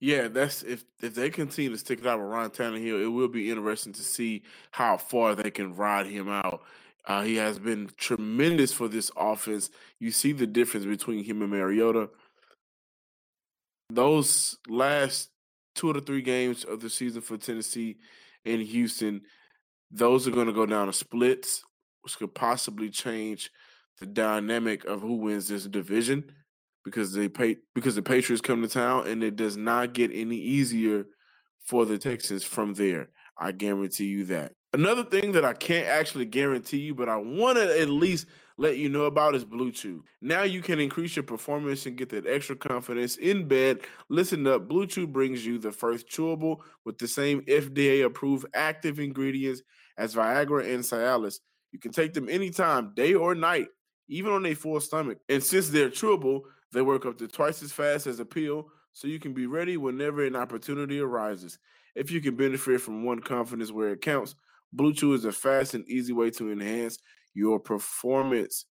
Yeah, 0.00 0.26
that's 0.26 0.64
if 0.64 0.84
if 1.00 1.14
they 1.14 1.30
continue 1.30 1.70
to 1.70 1.78
stick 1.78 2.00
it 2.00 2.06
out 2.08 2.18
with 2.18 2.30
Ryan 2.30 2.50
Tannehill, 2.50 3.00
it 3.00 3.06
will 3.06 3.28
be 3.28 3.52
interesting 3.52 3.92
to 3.92 4.02
see 4.02 4.42
how 4.72 4.96
far 4.96 5.36
they 5.36 5.52
can 5.52 5.76
ride 5.76 6.06
him 6.06 6.28
out. 6.28 6.64
Uh, 7.06 7.22
he 7.22 7.36
has 7.36 7.60
been 7.60 7.88
tremendous 7.96 8.72
for 8.72 8.88
this 8.88 9.12
offense. 9.16 9.70
You 10.00 10.10
see 10.10 10.32
the 10.32 10.48
difference 10.48 10.84
between 10.84 11.22
him 11.22 11.42
and 11.42 11.52
Mariota. 11.52 12.10
Those 13.88 14.58
last 14.68 15.28
two 15.74 15.92
the 15.92 16.00
three 16.00 16.22
games 16.22 16.64
of 16.64 16.80
the 16.80 16.90
season 16.90 17.22
for 17.22 17.36
Tennessee 17.36 17.96
and 18.44 18.60
Houston, 18.62 19.22
those 19.90 20.26
are 20.26 20.32
going 20.32 20.46
to 20.46 20.52
go 20.52 20.66
down 20.66 20.86
to 20.86 20.92
splits, 20.92 21.62
which 22.02 22.18
could 22.18 22.34
possibly 22.34 22.90
change 22.90 23.50
the 24.00 24.06
dynamic 24.06 24.84
of 24.84 25.00
who 25.00 25.16
wins 25.16 25.48
this 25.48 25.66
division 25.66 26.24
because 26.84 27.12
they 27.12 27.28
pay 27.28 27.56
because 27.74 27.94
the 27.94 28.02
Patriots 28.02 28.40
come 28.40 28.62
to 28.62 28.68
town 28.68 29.06
and 29.06 29.22
it 29.22 29.36
does 29.36 29.56
not 29.56 29.92
get 29.92 30.10
any 30.12 30.36
easier 30.36 31.04
for 31.64 31.86
the 31.86 31.98
Texans 31.98 32.42
from 32.42 32.74
there. 32.74 33.08
I 33.38 33.52
guarantee 33.52 34.06
you 34.06 34.24
that. 34.26 34.52
Another 34.72 35.04
thing 35.04 35.32
that 35.32 35.44
I 35.44 35.52
can't 35.52 35.86
actually 35.86 36.24
guarantee 36.24 36.78
you, 36.78 36.94
but 36.94 37.08
I 37.08 37.16
want 37.16 37.58
to 37.58 37.80
at 37.80 37.88
least 37.88 38.26
let 38.58 38.76
you 38.76 38.88
know 38.88 39.04
about 39.04 39.34
is 39.34 39.44
BlueChew. 39.44 40.00
Now 40.20 40.42
you 40.42 40.60
can 40.60 40.78
increase 40.78 41.16
your 41.16 41.22
performance 41.22 41.86
and 41.86 41.96
get 41.96 42.08
that 42.10 42.26
extra 42.26 42.56
confidence 42.56 43.16
in 43.16 43.48
bed. 43.48 43.80
Listen 44.08 44.46
up, 44.46 44.68
BlueChew 44.68 45.10
brings 45.10 45.44
you 45.44 45.58
the 45.58 45.72
first 45.72 46.08
chewable 46.08 46.58
with 46.84 46.98
the 46.98 47.08
same 47.08 47.42
FDA 47.42 48.04
approved 48.04 48.46
active 48.54 49.00
ingredients 49.00 49.62
as 49.96 50.14
Viagra 50.14 50.72
and 50.74 50.84
Cialis. 50.84 51.40
You 51.72 51.78
can 51.78 51.92
take 51.92 52.12
them 52.12 52.28
anytime, 52.28 52.92
day 52.94 53.14
or 53.14 53.34
night, 53.34 53.68
even 54.08 54.32
on 54.32 54.46
a 54.46 54.54
full 54.54 54.80
stomach. 54.80 55.18
And 55.28 55.42
since 55.42 55.68
they're 55.68 55.90
chewable, 55.90 56.42
they 56.72 56.82
work 56.82 57.06
up 57.06 57.18
to 57.18 57.28
twice 57.28 57.62
as 57.62 57.72
fast 57.72 58.06
as 58.06 58.20
a 58.20 58.24
pill, 58.24 58.68
so 58.92 59.08
you 59.08 59.18
can 59.18 59.32
be 59.32 59.46
ready 59.46 59.76
whenever 59.76 60.24
an 60.24 60.36
opportunity 60.36 61.00
arises. 61.00 61.58
If 61.94 62.10
you 62.10 62.20
can 62.20 62.36
benefit 62.36 62.80
from 62.80 63.04
one 63.04 63.20
confidence 63.20 63.72
where 63.72 63.92
it 63.92 64.02
counts, 64.02 64.34
BlueChew 64.76 65.14
is 65.14 65.24
a 65.24 65.32
fast 65.32 65.74
and 65.74 65.86
easy 65.88 66.12
way 66.12 66.30
to 66.30 66.50
enhance 66.50 66.98
your 67.34 67.58
performance. 67.58 68.66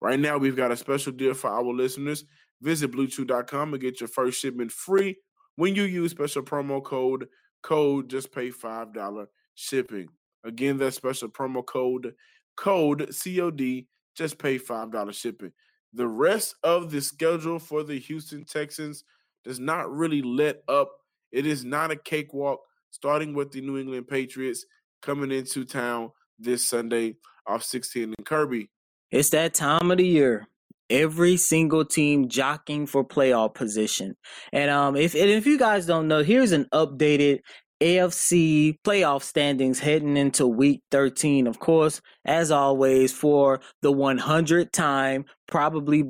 Right 0.00 0.18
now, 0.18 0.38
we've 0.38 0.56
got 0.56 0.72
a 0.72 0.76
special 0.76 1.12
deal 1.12 1.34
for 1.34 1.50
our 1.50 1.62
listeners. 1.62 2.24
Visit 2.62 2.92
bluechew.com 2.92 3.72
and 3.72 3.82
get 3.82 4.00
your 4.00 4.08
first 4.08 4.40
shipment 4.40 4.72
free 4.72 5.16
when 5.56 5.74
you 5.74 5.84
use 5.84 6.10
special 6.10 6.42
promo 6.42 6.82
code 6.82 7.26
code 7.62 8.08
just 8.08 8.32
pay 8.32 8.50
$5 8.50 9.26
shipping. 9.54 10.08
Again, 10.44 10.78
that 10.78 10.94
special 10.94 11.28
promo 11.28 11.64
code 11.64 12.14
code 12.56 13.14
COD 13.14 13.86
just 14.16 14.38
pay 14.38 14.58
$5 14.58 15.14
shipping. 15.14 15.52
The 15.92 16.08
rest 16.08 16.54
of 16.62 16.90
the 16.90 17.00
schedule 17.00 17.58
for 17.58 17.82
the 17.82 17.98
Houston 17.98 18.44
Texans 18.44 19.04
does 19.44 19.58
not 19.58 19.90
really 19.90 20.22
let 20.22 20.62
up. 20.68 20.90
It 21.32 21.46
is 21.46 21.64
not 21.64 21.90
a 21.90 21.96
cakewalk, 21.96 22.60
starting 22.90 23.34
with 23.34 23.50
the 23.52 23.60
New 23.60 23.78
England 23.78 24.08
Patriots 24.08 24.64
coming 25.02 25.30
into 25.30 25.64
town 25.64 26.10
this 26.40 26.66
Sunday 26.66 27.16
off 27.46 27.62
16 27.62 28.14
and 28.16 28.26
Kirby. 28.26 28.70
It's 29.10 29.30
that 29.30 29.54
time 29.54 29.90
of 29.90 29.98
the 29.98 30.06
year. 30.06 30.46
Every 30.88 31.36
single 31.36 31.84
team 31.84 32.28
jockeying 32.28 32.86
for 32.86 33.04
playoff 33.04 33.54
position. 33.54 34.16
And 34.52 34.70
um 34.70 34.96
if 34.96 35.14
and 35.14 35.30
if 35.30 35.46
you 35.46 35.58
guys 35.58 35.86
don't 35.86 36.08
know, 36.08 36.22
here's 36.22 36.52
an 36.52 36.66
updated 36.72 37.40
AFC 37.80 38.76
playoff 38.84 39.22
standings 39.22 39.78
heading 39.78 40.16
into 40.16 40.46
week 40.46 40.82
13. 40.90 41.46
Of 41.46 41.60
course, 41.60 42.00
as 42.24 42.50
always, 42.50 43.12
for 43.12 43.60
the 43.80 43.90
100 43.90 44.72
time, 44.72 45.24
probably 45.48 46.04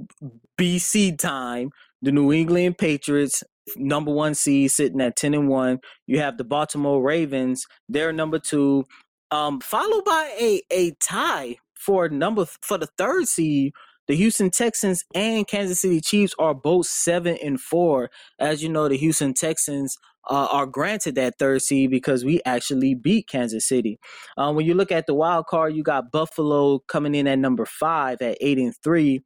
BC 0.58 1.16
time, 1.16 1.70
the 2.02 2.10
New 2.10 2.32
England 2.32 2.78
Patriots, 2.78 3.44
number 3.76 4.12
one 4.12 4.34
seed, 4.34 4.72
sitting 4.72 5.00
at 5.00 5.14
10 5.14 5.34
and 5.34 5.49
1. 5.49 5.78
You 6.08 6.18
have 6.18 6.38
the 6.38 6.44
Baltimore 6.44 7.00
Ravens, 7.00 7.64
they're 7.88 8.12
number 8.12 8.40
two, 8.40 8.84
um, 9.30 9.60
followed 9.60 10.04
by 10.04 10.34
a, 10.40 10.62
a 10.70 10.92
tie 11.02 11.56
for 11.75 12.08
number 12.08 12.46
for 12.62 12.78
the 12.78 12.88
third 12.99 13.28
seed. 13.28 13.72
The 14.08 14.16
Houston 14.16 14.50
Texans 14.50 15.04
and 15.14 15.46
Kansas 15.46 15.80
City 15.80 16.00
Chiefs 16.00 16.34
are 16.38 16.54
both 16.54 16.87
seven 16.87 17.38
and 17.42 17.60
four. 17.60 18.10
As 18.40 18.62
you 18.62 18.68
know, 18.68 18.88
the 18.88 18.96
Houston 18.96 19.34
Texans 19.34 19.96
uh, 20.28 20.49
are 20.50 20.66
granted 20.66 21.14
that 21.14 21.38
third 21.38 21.62
seed 21.62 21.90
because 21.90 22.25
we 22.25 22.40
actually 22.44 22.94
beat 22.94 23.28
Kansas 23.28 23.68
City. 23.68 23.99
Um, 24.37 24.56
when 24.56 24.66
you 24.66 24.75
look 24.75 24.90
at 24.90 25.06
the 25.06 25.14
wild 25.14 25.46
card, 25.46 25.75
you 25.75 25.82
got 25.82 26.10
Buffalo 26.10 26.80
coming 26.88 27.14
in 27.14 27.28
at 27.28 27.38
number 27.38 27.64
five 27.64 28.20
at 28.20 28.37
eight 28.40 28.58
and 28.58 28.75
three. 28.82 29.22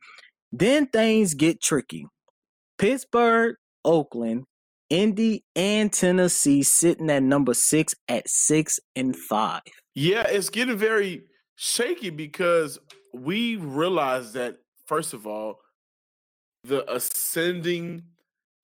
Then 0.52 0.86
things 0.86 1.34
get 1.34 1.62
tricky. 1.62 2.06
Pittsburgh, 2.78 3.56
Oakland, 3.84 4.44
Indy, 4.90 5.44
and 5.56 5.92
Tennessee 5.92 6.62
sitting 6.62 7.10
at 7.10 7.22
number 7.22 7.54
six 7.54 7.94
at 8.08 8.28
six 8.28 8.78
and 8.96 9.16
five. 9.16 9.62
Yeah, 9.94 10.26
it's 10.28 10.50
getting 10.50 10.76
very 10.76 11.24
shaky 11.56 12.10
because 12.10 12.78
we 13.12 13.56
realize 13.56 14.32
that 14.32 14.56
first 14.86 15.14
of 15.14 15.26
all, 15.26 15.60
the 16.64 16.90
ascending 16.92 18.02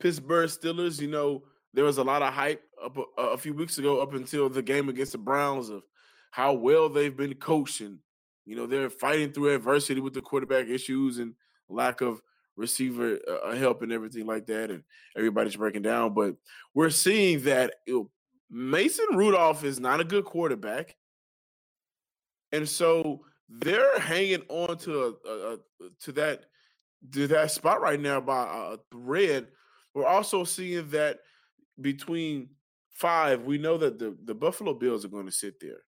Pittsburgh 0.01 0.49
Steelers, 0.49 1.01
you 1.01 1.09
know, 1.09 1.43
there 1.75 1.85
was 1.85 1.99
a 1.99 2.05
lot 2.05 2.23
of 2.23 2.33
hype 2.33 2.63
up 2.83 2.97
a, 3.19 3.23
a, 3.23 3.39
few 3.39 3.55
weeks 3.55 3.79
ago 3.79 4.01
up 4.01 4.15
until 4.15 4.49
the 4.49 4.63
game 4.63 4.89
against 4.89 5.13
the 5.13 5.19
Browns 5.19 5.69
of 5.69 5.83
how 6.31 6.53
well 6.53 6.89
they've 6.89 7.17
been 7.17 7.35
coaching. 7.35 7.99
You 8.47 8.57
know, 8.57 8.67
they're 8.67 8.91
fighting 8.91 9.33
through 9.33 9.55
adversity 9.55 10.01
with 10.01 10.15
the 10.15 10.23
quarterback 10.23 10.67
issues 10.69 11.19
and 11.19 11.35
lack 11.69 12.01
of 12.01 12.21
receiver 12.61 13.19
uh, 13.29 13.53
help 13.57 13.83
and 13.83 13.93
everything 13.93 14.27
like 14.27 14.47
that, 14.47 14.71
and 14.71 14.83
everybody's 15.17 15.57
breaking 15.57 15.83
down. 15.83 16.15
But 16.15 16.37
we're 16.75 16.91
seeing 16.91 17.43
that 17.45 17.75
it, 17.87 18.07
Mason 18.51 19.07
Rudolph 19.15 19.65
is 19.65 19.81
not 19.81 20.01
a 20.01 20.05
good 20.05 20.25
quarterback, 20.25 20.97
and 22.53 22.69
so 22.69 23.25
they're 23.49 23.99
hanging 23.99 24.43
on 24.49 24.77
to 24.79 25.03
a, 25.03 25.29
a, 25.29 25.53
a 25.55 25.59
to 26.03 26.13
that 26.13 26.45
to 27.13 27.27
that 27.29 27.51
spot 27.51 27.81
right 27.81 28.01
now 28.01 28.21
by 28.21 28.45
a 28.45 28.77
thread. 28.93 29.49
We're 29.95 30.07
also 30.07 30.45
seeing 30.45 30.89
that 30.91 31.21
between 31.81 32.51
five, 32.91 33.45
we 33.45 33.59
know 33.59 33.79
that 33.79 33.99
the, 33.99 34.17
the 34.25 34.35
Buffalo 34.35 34.75
Bills 34.75 35.05
are 35.05 35.09
going 35.09 35.27
to 35.27 35.33
sit 35.33 35.59
there. 35.61 35.83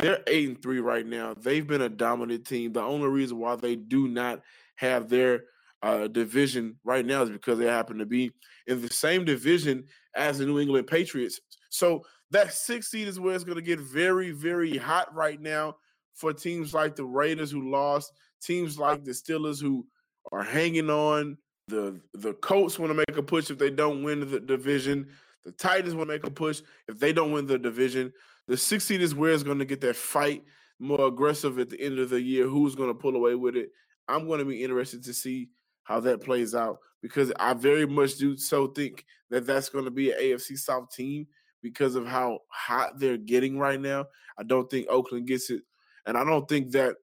They're 0.00 0.22
eight 0.26 0.48
and 0.48 0.62
three 0.62 0.80
right 0.80 1.06
now. 1.06 1.34
They've 1.34 1.66
been 1.66 1.82
a 1.82 1.88
dominant 1.88 2.46
team. 2.46 2.72
The 2.72 2.82
only 2.82 3.08
reason 3.08 3.38
why 3.38 3.56
they 3.56 3.76
do 3.76 4.08
not 4.08 4.40
have 4.76 5.08
their 5.08 5.44
uh, 5.82 6.08
division 6.08 6.76
right 6.84 7.04
now 7.04 7.22
is 7.22 7.30
because 7.30 7.58
they 7.58 7.66
happen 7.66 7.98
to 7.98 8.06
be 8.06 8.30
in 8.66 8.80
the 8.80 8.92
same 8.92 9.24
division 9.24 9.84
as 10.16 10.38
the 10.38 10.46
New 10.46 10.58
England 10.58 10.86
Patriots. 10.86 11.40
So 11.70 12.04
that 12.30 12.52
six 12.52 12.90
seed 12.90 13.08
is 13.08 13.20
where 13.20 13.34
it's 13.34 13.44
going 13.44 13.56
to 13.56 13.62
get 13.62 13.80
very, 13.80 14.30
very 14.30 14.76
hot 14.76 15.14
right 15.14 15.40
now 15.40 15.76
for 16.14 16.32
teams 16.32 16.74
like 16.74 16.96
the 16.96 17.04
Raiders 17.04 17.50
who 17.50 17.70
lost, 17.70 18.12
teams 18.42 18.78
like 18.78 19.04
the 19.04 19.12
Steelers 19.12 19.60
who 19.60 19.86
are 20.32 20.42
hanging 20.42 20.90
on. 20.90 21.36
The 21.68 22.00
the 22.14 22.34
Colts 22.34 22.78
want 22.78 22.90
to 22.90 22.94
make 22.94 23.16
a 23.16 23.22
push 23.22 23.50
if 23.50 23.58
they 23.58 23.70
don't 23.70 24.02
win 24.02 24.28
the 24.28 24.40
division. 24.40 25.08
The 25.44 25.52
Titans 25.52 25.94
want 25.94 26.08
to 26.08 26.14
make 26.14 26.26
a 26.26 26.30
push 26.30 26.62
if 26.88 26.98
they 26.98 27.12
don't 27.12 27.32
win 27.32 27.46
the 27.46 27.58
division. 27.58 28.12
The 28.50 28.56
six 28.56 28.86
seed 28.86 29.00
is 29.00 29.14
where 29.14 29.30
it's 29.30 29.44
going 29.44 29.60
to 29.60 29.64
get 29.64 29.80
that 29.82 29.94
fight 29.94 30.42
more 30.80 31.06
aggressive 31.06 31.60
at 31.60 31.70
the 31.70 31.80
end 31.80 32.00
of 32.00 32.10
the 32.10 32.20
year. 32.20 32.48
Who's 32.48 32.74
going 32.74 32.90
to 32.90 32.98
pull 32.98 33.14
away 33.14 33.36
with 33.36 33.54
it? 33.54 33.70
I'm 34.08 34.26
going 34.26 34.40
to 34.40 34.44
be 34.44 34.64
interested 34.64 35.04
to 35.04 35.14
see 35.14 35.50
how 35.84 36.00
that 36.00 36.20
plays 36.20 36.52
out 36.52 36.78
because 37.00 37.30
I 37.38 37.54
very 37.54 37.86
much 37.86 38.16
do 38.16 38.36
so 38.36 38.66
think 38.66 39.04
that 39.30 39.46
that's 39.46 39.68
going 39.68 39.84
to 39.84 39.92
be 39.92 40.10
an 40.10 40.18
AFC 40.20 40.58
South 40.58 40.90
team 40.90 41.28
because 41.62 41.94
of 41.94 42.08
how 42.08 42.40
hot 42.48 42.98
they're 42.98 43.16
getting 43.16 43.56
right 43.56 43.80
now. 43.80 44.06
I 44.36 44.42
don't 44.42 44.68
think 44.68 44.88
Oakland 44.90 45.28
gets 45.28 45.48
it, 45.50 45.62
and 46.06 46.18
I 46.18 46.24
don't 46.24 46.48
think 46.48 46.72
that 46.72 46.96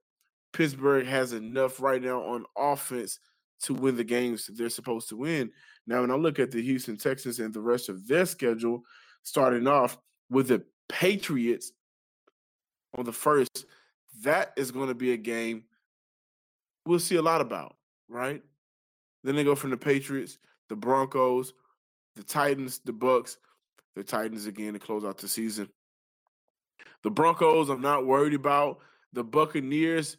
Pittsburgh 0.51 1.07
has 1.07 1.31
enough 1.31 1.79
right 1.79 2.01
now 2.01 2.23
on 2.23 2.43
offense 2.57 3.21
to 3.61 3.73
win 3.73 3.95
the 3.95 4.03
games 4.03 4.49
they're 4.53 4.67
supposed 4.67 5.07
to 5.09 5.15
win. 5.15 5.51
Now, 5.87 6.01
when 6.01 6.11
I 6.11 6.15
look 6.15 6.39
at 6.39 6.51
the 6.51 6.61
Houston 6.61 6.97
Texans 6.97 7.39
and 7.39 7.53
the 7.53 7.61
rest 7.61 7.87
of 7.87 8.05
their 8.05 8.25
schedule, 8.25 8.81
starting 9.23 9.65
off 9.65 9.97
with 10.29 10.49
the 10.49 10.65
Patriots 10.89 11.71
on 12.97 13.05
the 13.05 13.13
first, 13.13 13.65
that 14.23 14.53
is 14.55 14.71
going 14.71 14.87
to 14.87 14.95
be 14.95 15.13
a 15.13 15.17
game 15.17 15.63
we'll 16.87 16.99
see 16.99 17.17
a 17.17 17.21
lot 17.21 17.41
about, 17.41 17.75
right? 18.09 18.41
Then 19.23 19.35
they 19.35 19.43
go 19.43 19.55
from 19.55 19.69
the 19.69 19.77
Patriots, 19.77 20.39
the 20.69 20.75
Broncos, 20.75 21.53
the 22.15 22.23
Titans, 22.23 22.79
the 22.83 22.93
Bucks, 22.93 23.37
the 23.95 24.03
Titans 24.03 24.45
again 24.45 24.73
to 24.73 24.79
close 24.79 25.03
out 25.03 25.17
the 25.17 25.27
season. 25.27 25.69
The 27.03 27.11
Broncos, 27.11 27.69
I'm 27.69 27.81
not 27.81 28.05
worried 28.05 28.33
about. 28.33 28.79
The 29.13 29.23
Buccaneers, 29.23 30.17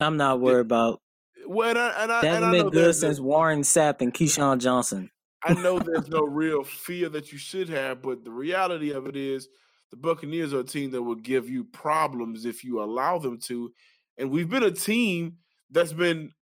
I'm 0.00 0.16
not 0.16 0.40
worried 0.40 0.60
about. 0.60 1.00
Well, 1.46 1.70
and 1.70 1.78
I, 1.78 2.02
and 2.02 2.12
I, 2.12 2.20
they 2.20 2.28
haven't 2.28 2.50
been 2.50 2.70
good 2.70 2.94
since 2.94 3.20
Warren 3.20 3.62
Sapp 3.62 4.00
and 4.00 4.12
Keyshawn 4.12 4.58
Johnson. 4.58 5.10
I 5.42 5.54
know 5.54 5.78
there's 5.78 6.08
no 6.08 6.22
real 6.22 6.64
fear 6.64 7.08
that 7.10 7.32
you 7.32 7.38
should 7.38 7.68
have, 7.68 8.02
but 8.02 8.24
the 8.24 8.30
reality 8.30 8.90
of 8.90 9.06
it 9.06 9.16
is 9.16 9.48
the 9.90 9.96
Buccaneers 9.96 10.52
are 10.52 10.60
a 10.60 10.64
team 10.64 10.90
that 10.90 11.02
will 11.02 11.14
give 11.14 11.48
you 11.48 11.64
problems 11.64 12.44
if 12.44 12.64
you 12.64 12.82
allow 12.82 13.18
them 13.18 13.38
to. 13.42 13.72
And 14.18 14.30
we've 14.30 14.50
been 14.50 14.64
a 14.64 14.70
team 14.70 15.36
that's 15.70 15.92
been 15.92 16.32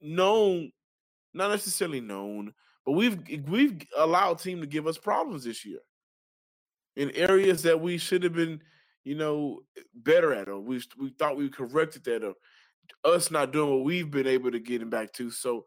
known, 0.00 0.72
not 1.34 1.50
necessarily 1.50 2.00
known, 2.00 2.52
but 2.84 2.92
we've 2.92 3.18
we've 3.46 3.82
allowed 3.96 4.38
team 4.38 4.60
to 4.60 4.66
give 4.66 4.86
us 4.86 4.96
problems 4.96 5.44
this 5.44 5.64
year 5.64 5.80
in 6.94 7.10
areas 7.10 7.62
that 7.64 7.80
we 7.80 7.98
should 7.98 8.22
have 8.22 8.32
been, 8.32 8.62
you 9.04 9.16
know, 9.16 9.60
better 9.94 10.32
at. 10.32 10.48
Or 10.48 10.60
we 10.60 10.80
we 10.98 11.10
thought 11.10 11.36
we 11.36 11.50
corrected 11.50 12.04
that. 12.04 12.24
Or 12.24 12.34
us 13.04 13.30
not 13.30 13.52
doing 13.52 13.70
what 13.70 13.84
we've 13.84 14.10
been 14.10 14.26
able 14.26 14.50
to 14.50 14.60
get 14.60 14.80
him 14.80 14.90
back 14.90 15.12
to. 15.14 15.30
So 15.30 15.64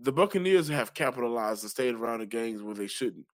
the 0.00 0.12
Buccaneers 0.12 0.68
have 0.68 0.94
capitalized 0.94 1.62
and 1.62 1.70
stayed 1.70 1.94
around 1.94 2.20
the 2.20 2.26
games 2.26 2.62
where 2.62 2.74
they 2.74 2.86
shouldn't. 2.86 3.26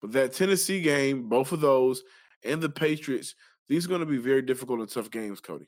But 0.00 0.12
that 0.12 0.32
Tennessee 0.32 0.80
game, 0.80 1.28
both 1.28 1.52
of 1.52 1.60
those, 1.60 2.02
and 2.44 2.60
the 2.60 2.68
Patriots, 2.68 3.34
these 3.68 3.86
are 3.86 3.88
going 3.88 4.00
to 4.00 4.06
be 4.06 4.18
very 4.18 4.42
difficult 4.42 4.80
and 4.80 4.88
tough 4.88 5.10
games, 5.10 5.40
Coty. 5.40 5.66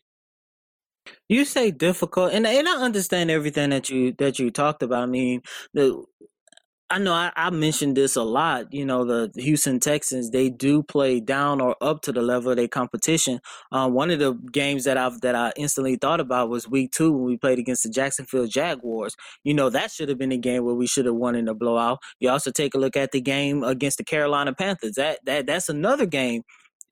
You 1.29 1.45
say 1.45 1.71
difficult, 1.71 2.33
and 2.33 2.47
and 2.47 2.69
I 2.69 2.83
understand 2.83 3.31
everything 3.31 3.71
that 3.71 3.91
you 3.91 4.13
that 4.19 4.39
you 4.39 4.51
talked 4.51 4.83
about. 4.83 5.03
I 5.03 5.07
mean, 5.07 5.43
the 5.75 6.03
I 6.91 6.99
know 6.99 7.15
I, 7.15 7.33
I, 7.35 7.49
mentioned 7.49 7.97
this 7.97 8.15
a 8.15 8.23
lot. 8.23 8.73
You 8.73 8.85
know, 8.85 9.05
the 9.05 9.31
Houston 9.41 9.81
Texans 9.81 10.31
they 10.31 10.51
do 10.51 10.83
play 10.83 11.19
down 11.19 11.61
or 11.61 11.77
up 11.81 12.03
to 12.03 12.13
the 12.13 12.21
level 12.21 12.51
of 12.51 12.57
their 12.57 12.69
competition. 12.69 13.41
Um, 13.73 13.95
one 13.95 14.11
of 14.11 14.19
the 14.19 14.35
games 14.53 14.85
that 14.85 14.99
I've 14.99 15.21
that 15.23 15.35
I 15.35 15.53
instantly 15.57 15.97
thought 15.97 16.21
about 16.21 16.51
was 16.51 16.69
Week 16.69 16.93
Two 16.93 17.13
when 17.13 17.25
we 17.25 17.37
played 17.39 17.59
against 17.59 17.85
the 17.85 17.89
Jacksonville 17.89 18.47
Jaguars. 18.47 19.17
You 19.45 19.55
know, 19.55 19.71
that 19.71 19.93
should 19.93 20.11
have 20.11 20.19
been 20.19 20.33
a 20.33 20.37
game 20.37 20.65
where 20.65 20.75
we 20.75 20.87
should 20.87 21.07
have 21.07 21.15
won 21.15 21.35
in 21.35 21.49
a 21.49 21.55
blowout. 21.55 22.01
You 22.21 22.29
also 22.29 22.51
take 22.51 22.75
a 22.75 22.79
look 22.79 22.97
at 22.97 23.13
the 23.13 23.21
game 23.21 23.65
against 23.65 23.97
the 23.97 24.05
Carolina 24.05 24.53
Panthers. 24.53 24.93
That 24.97 25.21
that 25.25 25.47
that's 25.47 25.71
another 25.71 26.07
game 26.07 26.43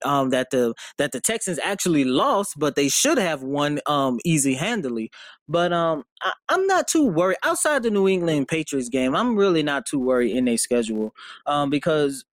um, 0.05 0.29
that 0.29 0.49
the 0.51 0.73
that 0.97 1.11
the 1.11 1.21
Texans 1.21 1.59
actually 1.63 2.03
lost, 2.03 2.53
but 2.57 2.75
they 2.75 2.89
should 2.89 3.17
have 3.17 3.43
won 3.43 3.79
um, 3.85 4.19
easy 4.25 4.53
handily. 4.55 5.11
But 5.47 5.73
um, 5.73 6.03
I, 6.21 6.31
am 6.49 6.67
not 6.67 6.87
too 6.87 7.05
worried. 7.05 7.37
Outside 7.43 7.83
the 7.83 7.91
New 7.91 8.07
England 8.07 8.47
Patriots 8.47 8.89
game, 8.89 9.15
I'm 9.15 9.35
really 9.35 9.63
not 9.63 9.85
too 9.85 9.99
worried 9.99 10.35
in 10.35 10.45
their 10.45 10.57
schedule 10.57 11.13
um, 11.45 11.69
because 11.69 12.25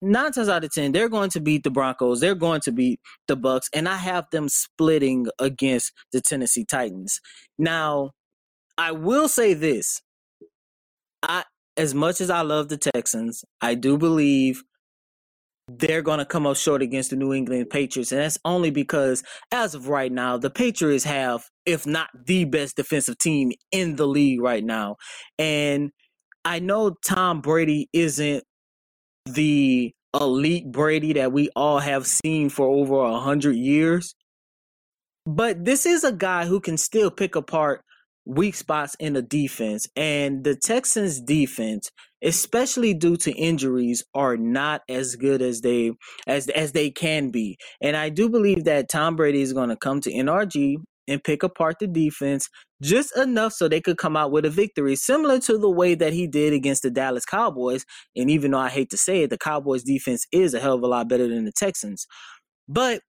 nine 0.00 0.32
times 0.32 0.48
out 0.48 0.64
of 0.64 0.72
ten 0.72 0.92
they're 0.92 1.08
going 1.08 1.30
to 1.30 1.40
beat 1.40 1.64
the 1.64 1.70
Broncos, 1.70 2.20
they're 2.20 2.34
going 2.34 2.60
to 2.62 2.72
beat 2.72 3.00
the 3.26 3.36
Bucks, 3.36 3.68
and 3.74 3.88
I 3.88 3.96
have 3.96 4.26
them 4.30 4.48
splitting 4.48 5.26
against 5.38 5.92
the 6.12 6.20
Tennessee 6.20 6.64
Titans. 6.64 7.20
Now, 7.58 8.12
I 8.76 8.92
will 8.92 9.28
say 9.28 9.54
this: 9.54 10.02
I 11.22 11.44
as 11.76 11.94
much 11.94 12.20
as 12.20 12.28
I 12.28 12.42
love 12.42 12.68
the 12.68 12.76
Texans, 12.76 13.44
I 13.60 13.74
do 13.74 13.96
believe 13.96 14.64
they're 15.68 16.02
going 16.02 16.18
to 16.18 16.24
come 16.24 16.46
up 16.46 16.56
short 16.56 16.82
against 16.82 17.10
the 17.10 17.16
New 17.16 17.32
England 17.32 17.68
Patriots. 17.70 18.10
And 18.10 18.20
that's 18.20 18.38
only 18.44 18.70
because, 18.70 19.22
as 19.52 19.74
of 19.74 19.88
right 19.88 20.10
now, 20.10 20.38
the 20.38 20.50
Patriots 20.50 21.04
have, 21.04 21.44
if 21.66 21.86
not 21.86 22.08
the 22.26 22.44
best 22.44 22.76
defensive 22.76 23.18
team 23.18 23.52
in 23.70 23.96
the 23.96 24.06
league 24.06 24.40
right 24.40 24.64
now. 24.64 24.96
And 25.38 25.90
I 26.44 26.60
know 26.60 26.96
Tom 27.04 27.42
Brady 27.42 27.88
isn't 27.92 28.44
the 29.26 29.92
elite 30.18 30.70
Brady 30.72 31.12
that 31.14 31.32
we 31.32 31.50
all 31.54 31.80
have 31.80 32.06
seen 32.06 32.48
for 32.48 32.66
over 32.66 33.02
a 33.02 33.20
hundred 33.20 33.56
years. 33.56 34.14
But 35.26 35.66
this 35.66 35.84
is 35.84 36.04
a 36.04 36.12
guy 36.12 36.46
who 36.46 36.60
can 36.60 36.78
still 36.78 37.10
pick 37.10 37.36
apart 37.36 37.82
weak 38.28 38.56
spots 38.56 38.96
in 39.00 39.14
the 39.14 39.22
defense. 39.22 39.88
And 39.96 40.44
the 40.44 40.56
Texans 40.56 41.20
defense, 41.22 41.90
especially 42.24 42.94
due 42.94 43.18
to 43.18 43.32
injuries, 43.32 44.04
are 44.14 44.38
not 44.38 44.82
as 44.90 45.16
good 45.16 45.42
as 45.42 45.62
they 45.62 45.92
as 46.28 46.48
as 46.50 46.72
they 46.72 46.90
can 46.92 47.30
be. 47.32 47.58
And 47.82 47.96
I 47.96 48.10
do 48.10 48.30
believe 48.30 48.64
that 48.66 48.90
Tom 48.90 49.16
Brady 49.16 49.42
is 49.42 49.54
going 49.54 49.70
to 49.70 49.76
come 49.78 50.02
to 50.02 50.12
NRG 50.12 50.76
and 51.08 51.24
pick 51.24 51.44
apart 51.44 51.78
the 51.80 51.88
defense 51.88 52.48
just 52.82 53.16
enough 53.18 53.54
so 53.54 53.68
they 53.68 53.82
could 53.82 53.98
come 53.98 54.16
out 54.16 54.32
with 54.32 54.46
a 54.46 54.50
victory, 54.50 54.96
similar 54.96 55.40
to 55.40 55.58
the 55.58 55.70
way 55.70 55.96
that 55.96 56.14
he 56.14 56.28
did 56.28 56.54
against 56.54 56.84
the 56.84 56.92
Dallas 56.92 57.26
Cowboys. 57.26 57.84
And 58.16 58.30
even 58.30 58.52
though 58.52 58.60
I 58.60 58.70
hate 58.70 58.90
to 58.92 58.98
say 58.98 59.24
it, 59.24 59.30
the 59.30 59.38
Cowboys 59.38 59.84
defense 59.84 60.26
is 60.32 60.54
a 60.54 60.60
hell 60.60 60.76
of 60.76 60.84
a 60.84 60.88
lot 60.88 61.10
better 61.10 61.28
than 61.28 61.46
the 61.46 61.52
Texans. 61.52 62.06
But 62.68 63.02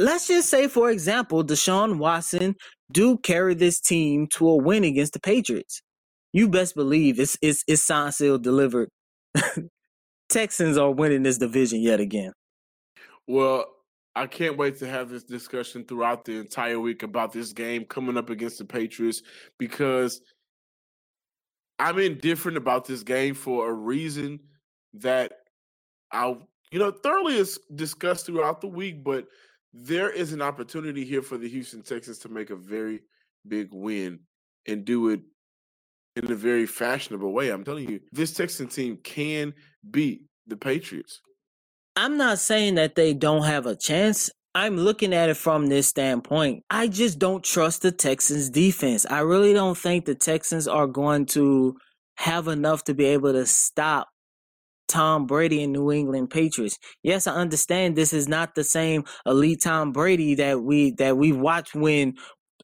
let's 0.00 0.26
just 0.26 0.48
say, 0.48 0.66
for 0.66 0.90
example, 0.90 1.44
Deshaun 1.44 1.98
Watson 1.98 2.56
do 2.90 3.18
carry 3.18 3.54
this 3.54 3.80
team 3.80 4.26
to 4.28 4.48
a 4.48 4.56
win 4.56 4.82
against 4.82 5.12
the 5.12 5.20
Patriots. 5.20 5.82
You 6.32 6.48
best 6.48 6.74
believe 6.74 7.20
it's 7.20 7.36
it's 7.42 7.62
it's 7.68 7.82
signed, 7.82 8.14
sealed, 8.14 8.42
delivered. 8.42 8.88
Texans 10.28 10.78
are 10.78 10.90
winning 10.90 11.22
this 11.22 11.38
division 11.38 11.80
yet 11.80 12.00
again. 12.00 12.32
Well, 13.26 13.66
I 14.14 14.26
can't 14.26 14.56
wait 14.56 14.78
to 14.78 14.88
have 14.88 15.10
this 15.10 15.24
discussion 15.24 15.84
throughout 15.84 16.24
the 16.24 16.38
entire 16.38 16.80
week 16.80 17.02
about 17.02 17.32
this 17.32 17.52
game 17.52 17.84
coming 17.84 18.16
up 18.16 18.30
against 18.30 18.58
the 18.58 18.64
Patriots 18.64 19.22
because 19.58 20.20
I'm 21.78 21.98
indifferent 21.98 22.56
about 22.56 22.86
this 22.86 23.02
game 23.02 23.34
for 23.34 23.68
a 23.68 23.72
reason 23.72 24.40
that 24.94 25.32
I'll 26.12 26.48
you 26.70 26.78
know 26.78 26.90
thoroughly 26.90 27.44
discussed 27.74 28.26
throughout 28.26 28.60
the 28.60 28.68
week, 28.68 29.02
but 29.04 29.26
there 29.72 30.10
is 30.10 30.32
an 30.32 30.42
opportunity 30.42 31.04
here 31.04 31.22
for 31.22 31.38
the 31.38 31.48
Houston 31.48 31.82
Texans 31.82 32.18
to 32.20 32.28
make 32.28 32.50
a 32.50 32.56
very 32.56 33.00
big 33.46 33.68
win 33.72 34.20
and 34.66 34.84
do 34.84 35.08
it 35.10 35.20
in 36.16 36.30
a 36.30 36.34
very 36.34 36.66
fashionable 36.66 37.32
way. 37.32 37.50
I'm 37.50 37.64
telling 37.64 37.88
you, 37.88 38.00
this 38.12 38.32
Texan 38.32 38.66
team 38.66 38.98
can 39.02 39.54
beat 39.90 40.22
the 40.46 40.56
Patriots. 40.56 41.20
I'm 41.96 42.16
not 42.16 42.38
saying 42.38 42.76
that 42.76 42.94
they 42.94 43.14
don't 43.14 43.44
have 43.44 43.66
a 43.66 43.76
chance. 43.76 44.30
I'm 44.54 44.76
looking 44.76 45.14
at 45.14 45.28
it 45.28 45.36
from 45.36 45.66
this 45.66 45.86
standpoint. 45.86 46.64
I 46.70 46.88
just 46.88 47.18
don't 47.18 47.44
trust 47.44 47.82
the 47.82 47.92
Texans 47.92 48.50
defense. 48.50 49.06
I 49.08 49.20
really 49.20 49.52
don't 49.52 49.78
think 49.78 50.04
the 50.04 50.14
Texans 50.16 50.66
are 50.66 50.88
going 50.88 51.26
to 51.26 51.76
have 52.16 52.48
enough 52.48 52.84
to 52.84 52.94
be 52.94 53.04
able 53.06 53.32
to 53.32 53.46
stop 53.46 54.08
Tom 54.90 55.26
Brady 55.26 55.64
and 55.64 55.72
New 55.72 55.92
England 55.92 56.30
Patriots. 56.30 56.78
Yes, 57.04 57.28
I 57.28 57.34
understand 57.34 57.96
this 57.96 58.12
is 58.14 58.28
not 58.28 58.56
the 58.56 58.64
same 58.64 59.04
elite 59.26 59.62
Tom 59.62 59.92
Brady 59.92 60.36
that 60.36 60.62
we 60.62 60.92
that 60.92 61.18
we 61.18 61.32
watched 61.32 61.76
win 61.76 62.16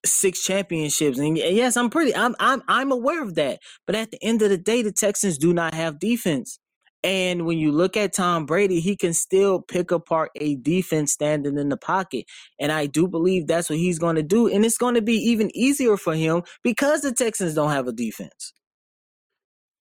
six 0.07 0.45
championships. 0.45 1.19
And 1.19 1.39
yes, 1.39 1.77
I'm 1.77 1.91
pretty 1.91 2.15
I'm 2.17 2.37
I'm 2.41 2.63
I'm 2.69 2.93
aware 2.93 3.23
of 3.23 3.37
that. 3.37 3.61
But 3.87 3.97
at 3.97 4.13
the 4.13 4.23
end 4.23 4.43
of 4.43 4.51
the 4.51 4.59
day, 4.59 4.83
the 4.83 4.93
Texans 4.93 5.39
do 5.39 5.55
not 5.55 5.75
have 5.75 6.01
defense. 6.01 6.59
And 7.05 7.47
when 7.47 7.59
you 7.59 7.73
look 7.73 7.97
at 7.97 8.15
Tom 8.15 8.47
Brady, 8.47 8.81
he 8.81 8.97
can 8.97 9.15
still 9.15 9.61
pick 9.63 9.91
apart 9.91 10.31
a 10.37 10.57
defense 10.57 11.13
standing 11.13 11.59
in 11.59 11.71
the 11.71 11.79
pocket. 11.79 12.27
And 12.61 12.73
I 12.73 12.87
do 12.87 13.09
believe 13.09 13.49
that's 13.49 13.71
what 13.71 13.81
he's 13.81 13.99
going 13.99 14.17
to 14.17 14.25
do. 14.25 14.49
And 14.49 14.65
it's 14.65 14.79
going 14.79 14.97
to 14.97 15.03
be 15.03 15.15
even 15.17 15.51
easier 15.57 15.97
for 15.97 16.15
him 16.15 16.43
because 16.65 17.03
the 17.03 17.13
Texans 17.13 17.55
don't 17.55 17.73
have 17.73 17.89
a 17.89 17.93
defense. 17.93 18.53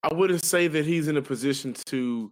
I 0.05 0.13
wouldn't 0.13 0.45
say 0.45 0.67
that 0.67 0.85
he's 0.85 1.07
in 1.07 1.17
a 1.17 1.21
position 1.21 1.73
to 1.87 2.31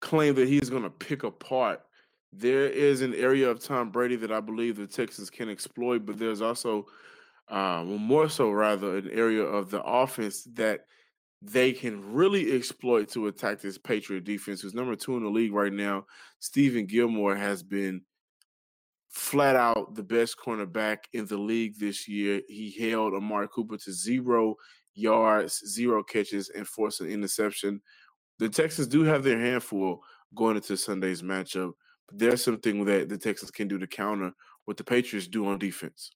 claim 0.00 0.36
that 0.36 0.46
he's 0.46 0.70
going 0.70 0.84
to 0.84 0.90
pick 0.90 1.24
apart. 1.24 1.82
There 2.32 2.68
is 2.68 3.02
an 3.02 3.14
area 3.14 3.50
of 3.50 3.58
Tom 3.58 3.90
Brady 3.90 4.14
that 4.16 4.30
I 4.30 4.38
believe 4.40 4.76
the 4.76 4.86
Texans 4.86 5.28
can 5.28 5.48
exploit, 5.48 6.06
but 6.06 6.18
there's 6.18 6.42
also, 6.42 6.86
um, 7.48 7.96
more 7.96 8.28
so 8.28 8.50
rather, 8.50 8.98
an 8.98 9.10
area 9.10 9.42
of 9.42 9.70
the 9.70 9.82
offense 9.82 10.44
that 10.54 10.86
they 11.42 11.72
can 11.72 12.12
really 12.12 12.54
exploit 12.54 13.08
to 13.10 13.26
attack 13.26 13.60
this 13.60 13.76
Patriot 13.76 14.22
defense, 14.22 14.60
who's 14.60 14.74
number 14.74 14.94
two 14.94 15.16
in 15.16 15.24
the 15.24 15.28
league 15.28 15.52
right 15.52 15.72
now. 15.72 16.06
Stephon 16.40 16.86
Gilmore 16.86 17.34
has 17.34 17.64
been 17.64 18.02
flat 19.10 19.56
out 19.56 19.96
the 19.96 20.02
best 20.04 20.38
cornerback 20.38 20.98
in 21.12 21.26
the 21.26 21.38
league 21.38 21.76
this 21.80 22.06
year. 22.06 22.40
He 22.46 22.70
held 22.70 23.14
Amari 23.14 23.48
Cooper 23.48 23.78
to 23.78 23.92
zero 23.92 24.54
yards, 24.96 25.62
zero 25.64 26.02
catches, 26.02 26.48
and 26.48 26.66
forced 26.66 27.00
an 27.00 27.08
interception. 27.08 27.80
The 28.38 28.48
Texans 28.48 28.88
do 28.88 29.04
have 29.04 29.22
their 29.22 29.38
handful 29.38 30.02
going 30.34 30.56
into 30.56 30.76
Sunday's 30.76 31.22
matchup, 31.22 31.72
but 32.08 32.18
there's 32.18 32.42
something 32.42 32.84
that 32.86 33.08
the 33.08 33.18
Texans 33.18 33.50
can 33.50 33.68
do 33.68 33.78
to 33.78 33.86
counter 33.86 34.32
what 34.64 34.76
the 34.76 34.84
Patriots 34.84 35.28
do 35.28 35.46
on 35.46 35.58
defense. 35.58 36.10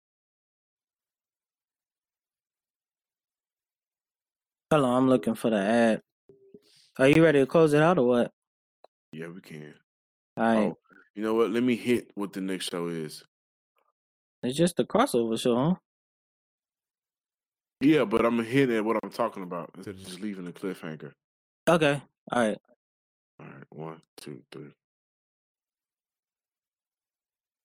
Hello, 4.70 4.90
I'm 4.90 5.08
looking 5.08 5.34
for 5.34 5.50
the 5.50 5.58
ad. 5.58 6.02
Are 6.98 7.08
you 7.08 7.24
ready 7.24 7.40
to 7.40 7.46
close 7.46 7.72
it 7.72 7.82
out 7.82 7.98
or 7.98 8.06
what? 8.06 8.32
Yeah, 9.12 9.28
we 9.28 9.40
can. 9.40 9.74
All 10.36 10.44
right. 10.44 10.58
Oh, 10.58 10.78
you 11.14 11.22
know 11.22 11.34
what? 11.34 11.50
Let 11.50 11.62
me 11.62 11.76
hit 11.76 12.10
what 12.14 12.32
the 12.32 12.40
next 12.40 12.70
show 12.70 12.86
is. 12.88 13.24
It's 14.42 14.56
just 14.56 14.78
a 14.80 14.84
crossover 14.84 15.38
show, 15.38 15.56
huh? 15.56 15.74
Yeah, 17.80 18.04
but 18.04 18.24
I'm 18.24 18.44
hitting 18.44 18.76
at 18.76 18.84
what 18.84 18.98
I'm 19.02 19.10
talking 19.10 19.42
about 19.42 19.70
instead 19.76 19.94
of 19.94 20.04
just 20.04 20.20
leaving 20.20 20.44
the 20.44 20.52
cliffhanger. 20.52 21.12
Okay. 21.68 22.00
All 22.30 22.42
right. 22.42 22.58
All 23.40 23.46
right. 23.46 23.64
One, 23.70 24.02
two, 24.16 24.42
three. 24.52 24.72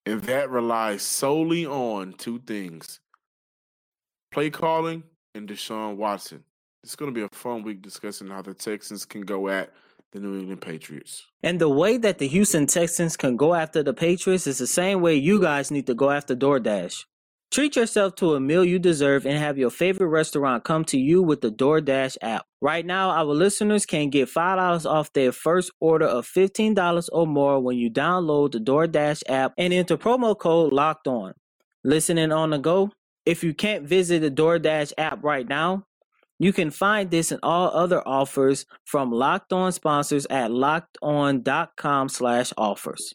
And 0.06 0.22
that 0.24 0.50
relies 0.50 1.02
solely 1.02 1.66
on 1.66 2.14
two 2.14 2.40
things 2.40 3.00
play 4.32 4.50
calling 4.50 5.02
and 5.34 5.48
Deshaun 5.48 5.96
Watson. 5.96 6.44
It's 6.84 6.96
going 6.96 7.12
to 7.12 7.16
be 7.16 7.24
a 7.24 7.30
fun 7.36 7.64
week 7.64 7.82
discussing 7.82 8.28
how 8.28 8.42
the 8.42 8.54
Texans 8.54 9.06
can 9.06 9.22
go 9.22 9.48
at 9.48 9.72
the 10.12 10.20
New 10.20 10.38
England 10.38 10.62
Patriots. 10.62 11.26
And 11.42 11.60
the 11.60 11.70
way 11.70 11.98
that 11.98 12.20
the 12.20 12.28
Houston 12.28 12.68
Texans 12.68 13.18
can 13.18 13.38
go 13.38 13.54
after 13.54 13.82
the 13.82 13.94
Patriots 13.94 14.46
is 14.46 14.58
the 14.58 14.68
same 14.68 15.02
way 15.02 15.16
you 15.16 15.42
guys 15.42 15.72
need 15.72 15.88
to 15.88 15.94
go 15.94 16.12
after 16.12 16.36
DoorDash. 16.36 17.06
Treat 17.52 17.78
yourself 17.78 18.16
to 18.16 18.34
a 18.34 18.40
meal 18.40 18.66
you 18.66 18.80
deserve 18.80 19.26
and 19.26 19.38
have 19.38 19.58
your 19.58 19.70
favorite 19.70 20.08
restaurant 20.08 20.66
come 20.66 20.84
to 20.86 21.00
you 21.00 21.22
with 21.22 21.40
the 21.40 21.52
DoorDash 21.52 22.18
app. 22.22 22.46
Right 22.60 22.86
now, 22.86 23.12
our 23.12 23.24
listeners 23.26 23.86
can 23.86 24.10
get 24.10 24.28
$5 24.28 24.86
off 24.86 25.14
their 25.14 25.32
first 25.32 25.72
order 25.80 26.06
of 26.06 26.28
$15 26.28 27.10
or 27.14 27.26
more 27.26 27.62
when 27.62 27.78
you 27.78 27.90
download 27.90 28.52
the 28.52 28.60
DoorDash 28.60 29.24
app 29.30 29.54
and 29.58 29.72
enter 29.72 29.98
promo 29.98 30.38
code 30.38 30.74
LOCKED 30.74 31.08
ON. 31.08 31.34
Listening 31.84 32.32
on 32.32 32.50
the 32.50 32.58
go? 32.58 32.92
If 33.26 33.44
you 33.44 33.54
can't 33.54 33.88
visit 33.88 34.22
the 34.22 34.32
DoorDash 34.32 34.94
app 34.98 35.24
right 35.24 35.48
now, 35.48 35.86
you 36.40 36.52
can 36.52 36.72
find 36.72 37.10
this 37.10 37.32
and 37.32 37.40
all 37.42 37.70
other 37.70 38.06
offers 38.06 38.66
from 38.84 39.12
Locked 39.12 39.54
On 39.54 39.72
sponsors 39.72 40.26
at 40.30 40.52
lockedon.com 40.52 42.10
slash 42.10 42.52
offers 42.58 43.14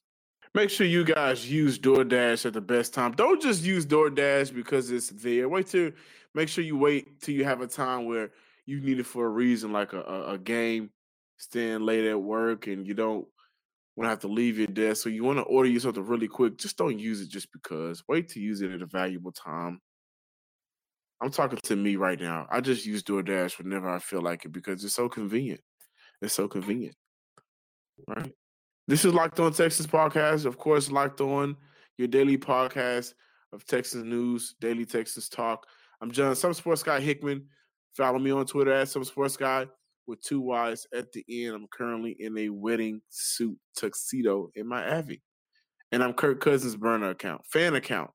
make 0.54 0.70
sure 0.70 0.86
you 0.86 1.04
guys 1.04 1.50
use 1.50 1.78
DoorDash 1.78 2.46
at 2.46 2.52
the 2.52 2.60
best 2.60 2.94
time. 2.94 3.12
Don't 3.12 3.40
just 3.40 3.62
use 3.62 3.86
DoorDash 3.86 4.54
because 4.54 4.90
it's 4.90 5.10
there. 5.10 5.48
Wait 5.48 5.66
till 5.66 5.92
make 6.34 6.48
sure 6.48 6.64
you 6.64 6.76
wait 6.76 7.20
till 7.20 7.34
you 7.34 7.44
have 7.44 7.60
a 7.60 7.66
time 7.66 8.06
where 8.06 8.30
you 8.66 8.80
need 8.80 9.00
it 9.00 9.06
for 9.06 9.26
a 9.26 9.30
reason, 9.30 9.72
like 9.72 9.92
a, 9.92 10.00
a, 10.00 10.32
a 10.34 10.38
game, 10.38 10.90
staying 11.38 11.80
late 11.80 12.06
at 12.06 12.20
work, 12.20 12.66
and 12.66 12.86
you 12.86 12.94
don't 12.94 13.26
want 13.96 14.06
to 14.06 14.10
have 14.10 14.20
to 14.20 14.28
leave 14.28 14.58
your 14.58 14.66
desk. 14.66 15.02
So 15.02 15.08
you 15.08 15.24
want 15.24 15.38
to 15.38 15.44
order 15.44 15.68
you 15.68 15.80
something 15.80 16.04
really 16.04 16.28
quick. 16.28 16.58
Just 16.58 16.76
don't 16.76 16.98
use 16.98 17.20
it 17.20 17.28
just 17.28 17.52
because. 17.52 18.02
Wait 18.08 18.28
to 18.30 18.40
use 18.40 18.60
it 18.60 18.70
at 18.70 18.82
a 18.82 18.86
valuable 18.86 19.32
time. 19.32 19.80
I'm 21.22 21.30
talking 21.30 21.58
to 21.64 21.76
me 21.76 21.96
right 21.96 22.18
now. 22.18 22.46
I 22.50 22.60
just 22.60 22.86
use 22.86 23.02
DoorDash 23.02 23.58
whenever 23.58 23.90
I 23.90 23.98
feel 23.98 24.22
like 24.22 24.44
it 24.46 24.52
because 24.52 24.82
it's 24.84 24.94
so 24.94 25.08
convenient. 25.08 25.60
It's 26.22 26.34
so 26.34 26.48
convenient. 26.48 26.94
Right. 28.08 28.32
This 28.90 29.04
is 29.04 29.14
Locked 29.14 29.38
On 29.38 29.52
Texas 29.52 29.86
podcast. 29.86 30.46
Of 30.46 30.58
course, 30.58 30.90
Locked 30.90 31.20
On, 31.20 31.56
your 31.96 32.08
daily 32.08 32.36
podcast 32.36 33.14
of 33.52 33.64
Texas 33.64 34.02
news, 34.02 34.56
daily 34.60 34.84
Texas 34.84 35.28
talk. 35.28 35.64
I'm 36.00 36.10
John, 36.10 36.34
some 36.34 36.52
sports 36.54 36.82
guy 36.82 36.98
Hickman. 36.98 37.46
Follow 37.96 38.18
me 38.18 38.32
on 38.32 38.46
Twitter 38.46 38.72
at 38.72 38.88
some 38.88 39.04
sports 39.04 39.36
guy 39.36 39.68
with 40.08 40.20
two 40.22 40.40
Y's 40.40 40.88
at 40.92 41.12
the 41.12 41.24
end. 41.28 41.54
I'm 41.54 41.68
currently 41.70 42.16
in 42.18 42.36
a 42.36 42.48
wedding 42.48 43.00
suit 43.10 43.56
tuxedo 43.76 44.50
in 44.56 44.66
my 44.66 44.96
Avi. 44.96 45.22
And 45.92 46.02
I'm 46.02 46.12
Kirk 46.12 46.40
Cousins 46.40 46.74
burner 46.74 47.10
account, 47.10 47.42
fan 47.46 47.76
account. 47.76 48.10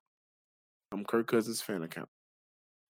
I'm 0.92 1.06
Kirk 1.06 1.26
Cousins 1.26 1.62
fan 1.62 1.84
account. 1.84 2.10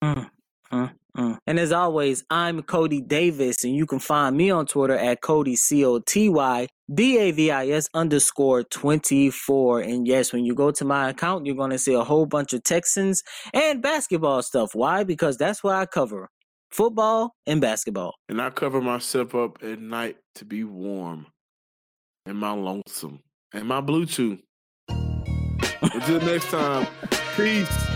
Mm, 0.03 0.29
mm, 0.72 0.92
mm. 1.16 1.38
And 1.46 1.59
as 1.59 1.72
always, 1.72 2.24
I'm 2.31 2.62
Coty 2.62 3.07
Davis, 3.07 3.64
and 3.64 3.74
you 3.74 3.87
can 3.87 3.98
find 3.98 4.37
me 4.37 4.50
on 4.50 4.66
Twitter 4.66 4.96
at 4.96 5.22
Coty 5.22 5.57
C 5.57 5.85
O 5.85 5.98
T 5.98 6.29
Y 6.29 6.66
D 6.92 7.18
A 7.18 7.31
V 7.33 7.50
I 7.50 7.68
S 7.68 7.88
underscore 7.94 8.62
24. 8.64 9.81
And 9.81 10.07
yes, 10.07 10.33
when 10.33 10.44
you 10.44 10.55
go 10.55 10.70
to 10.70 10.85
my 10.85 11.11
account, 11.11 11.46
you're 11.46 11.57
going 11.57 11.70
to 11.70 11.79
see 11.79 11.94
a 11.94 12.05
whole 12.05 12.26
bunch 12.26 12.52
of 12.52 12.62
Texans 12.62 13.22
and 13.52 13.83
basketball 13.83 14.42
stuff. 14.42 14.70
Why? 14.74 15.05
Because 15.05 15.37
that's 15.37 15.62
what 15.62 15.74
I 15.74 15.87
cover 15.87 16.29
football 16.70 17.35
and 17.46 17.61
basketball. 17.61 18.14
And 18.29 18.40
I 18.40 18.50
cover 18.50 18.81
myself 18.81 19.35
up 19.35 19.62
at 19.62 19.81
night 19.81 20.16
to 20.37 20.44
be 20.44 20.64
warm 20.64 21.26
and 22.26 22.38
my 22.38 22.52
lonesome 22.52 23.20
and 23.52 23.66
my 23.66 23.81
BlueChew. 23.81 24.40
Until 25.83 26.20
next 26.20 26.50
time, 26.50 26.87
peace. 27.37 27.95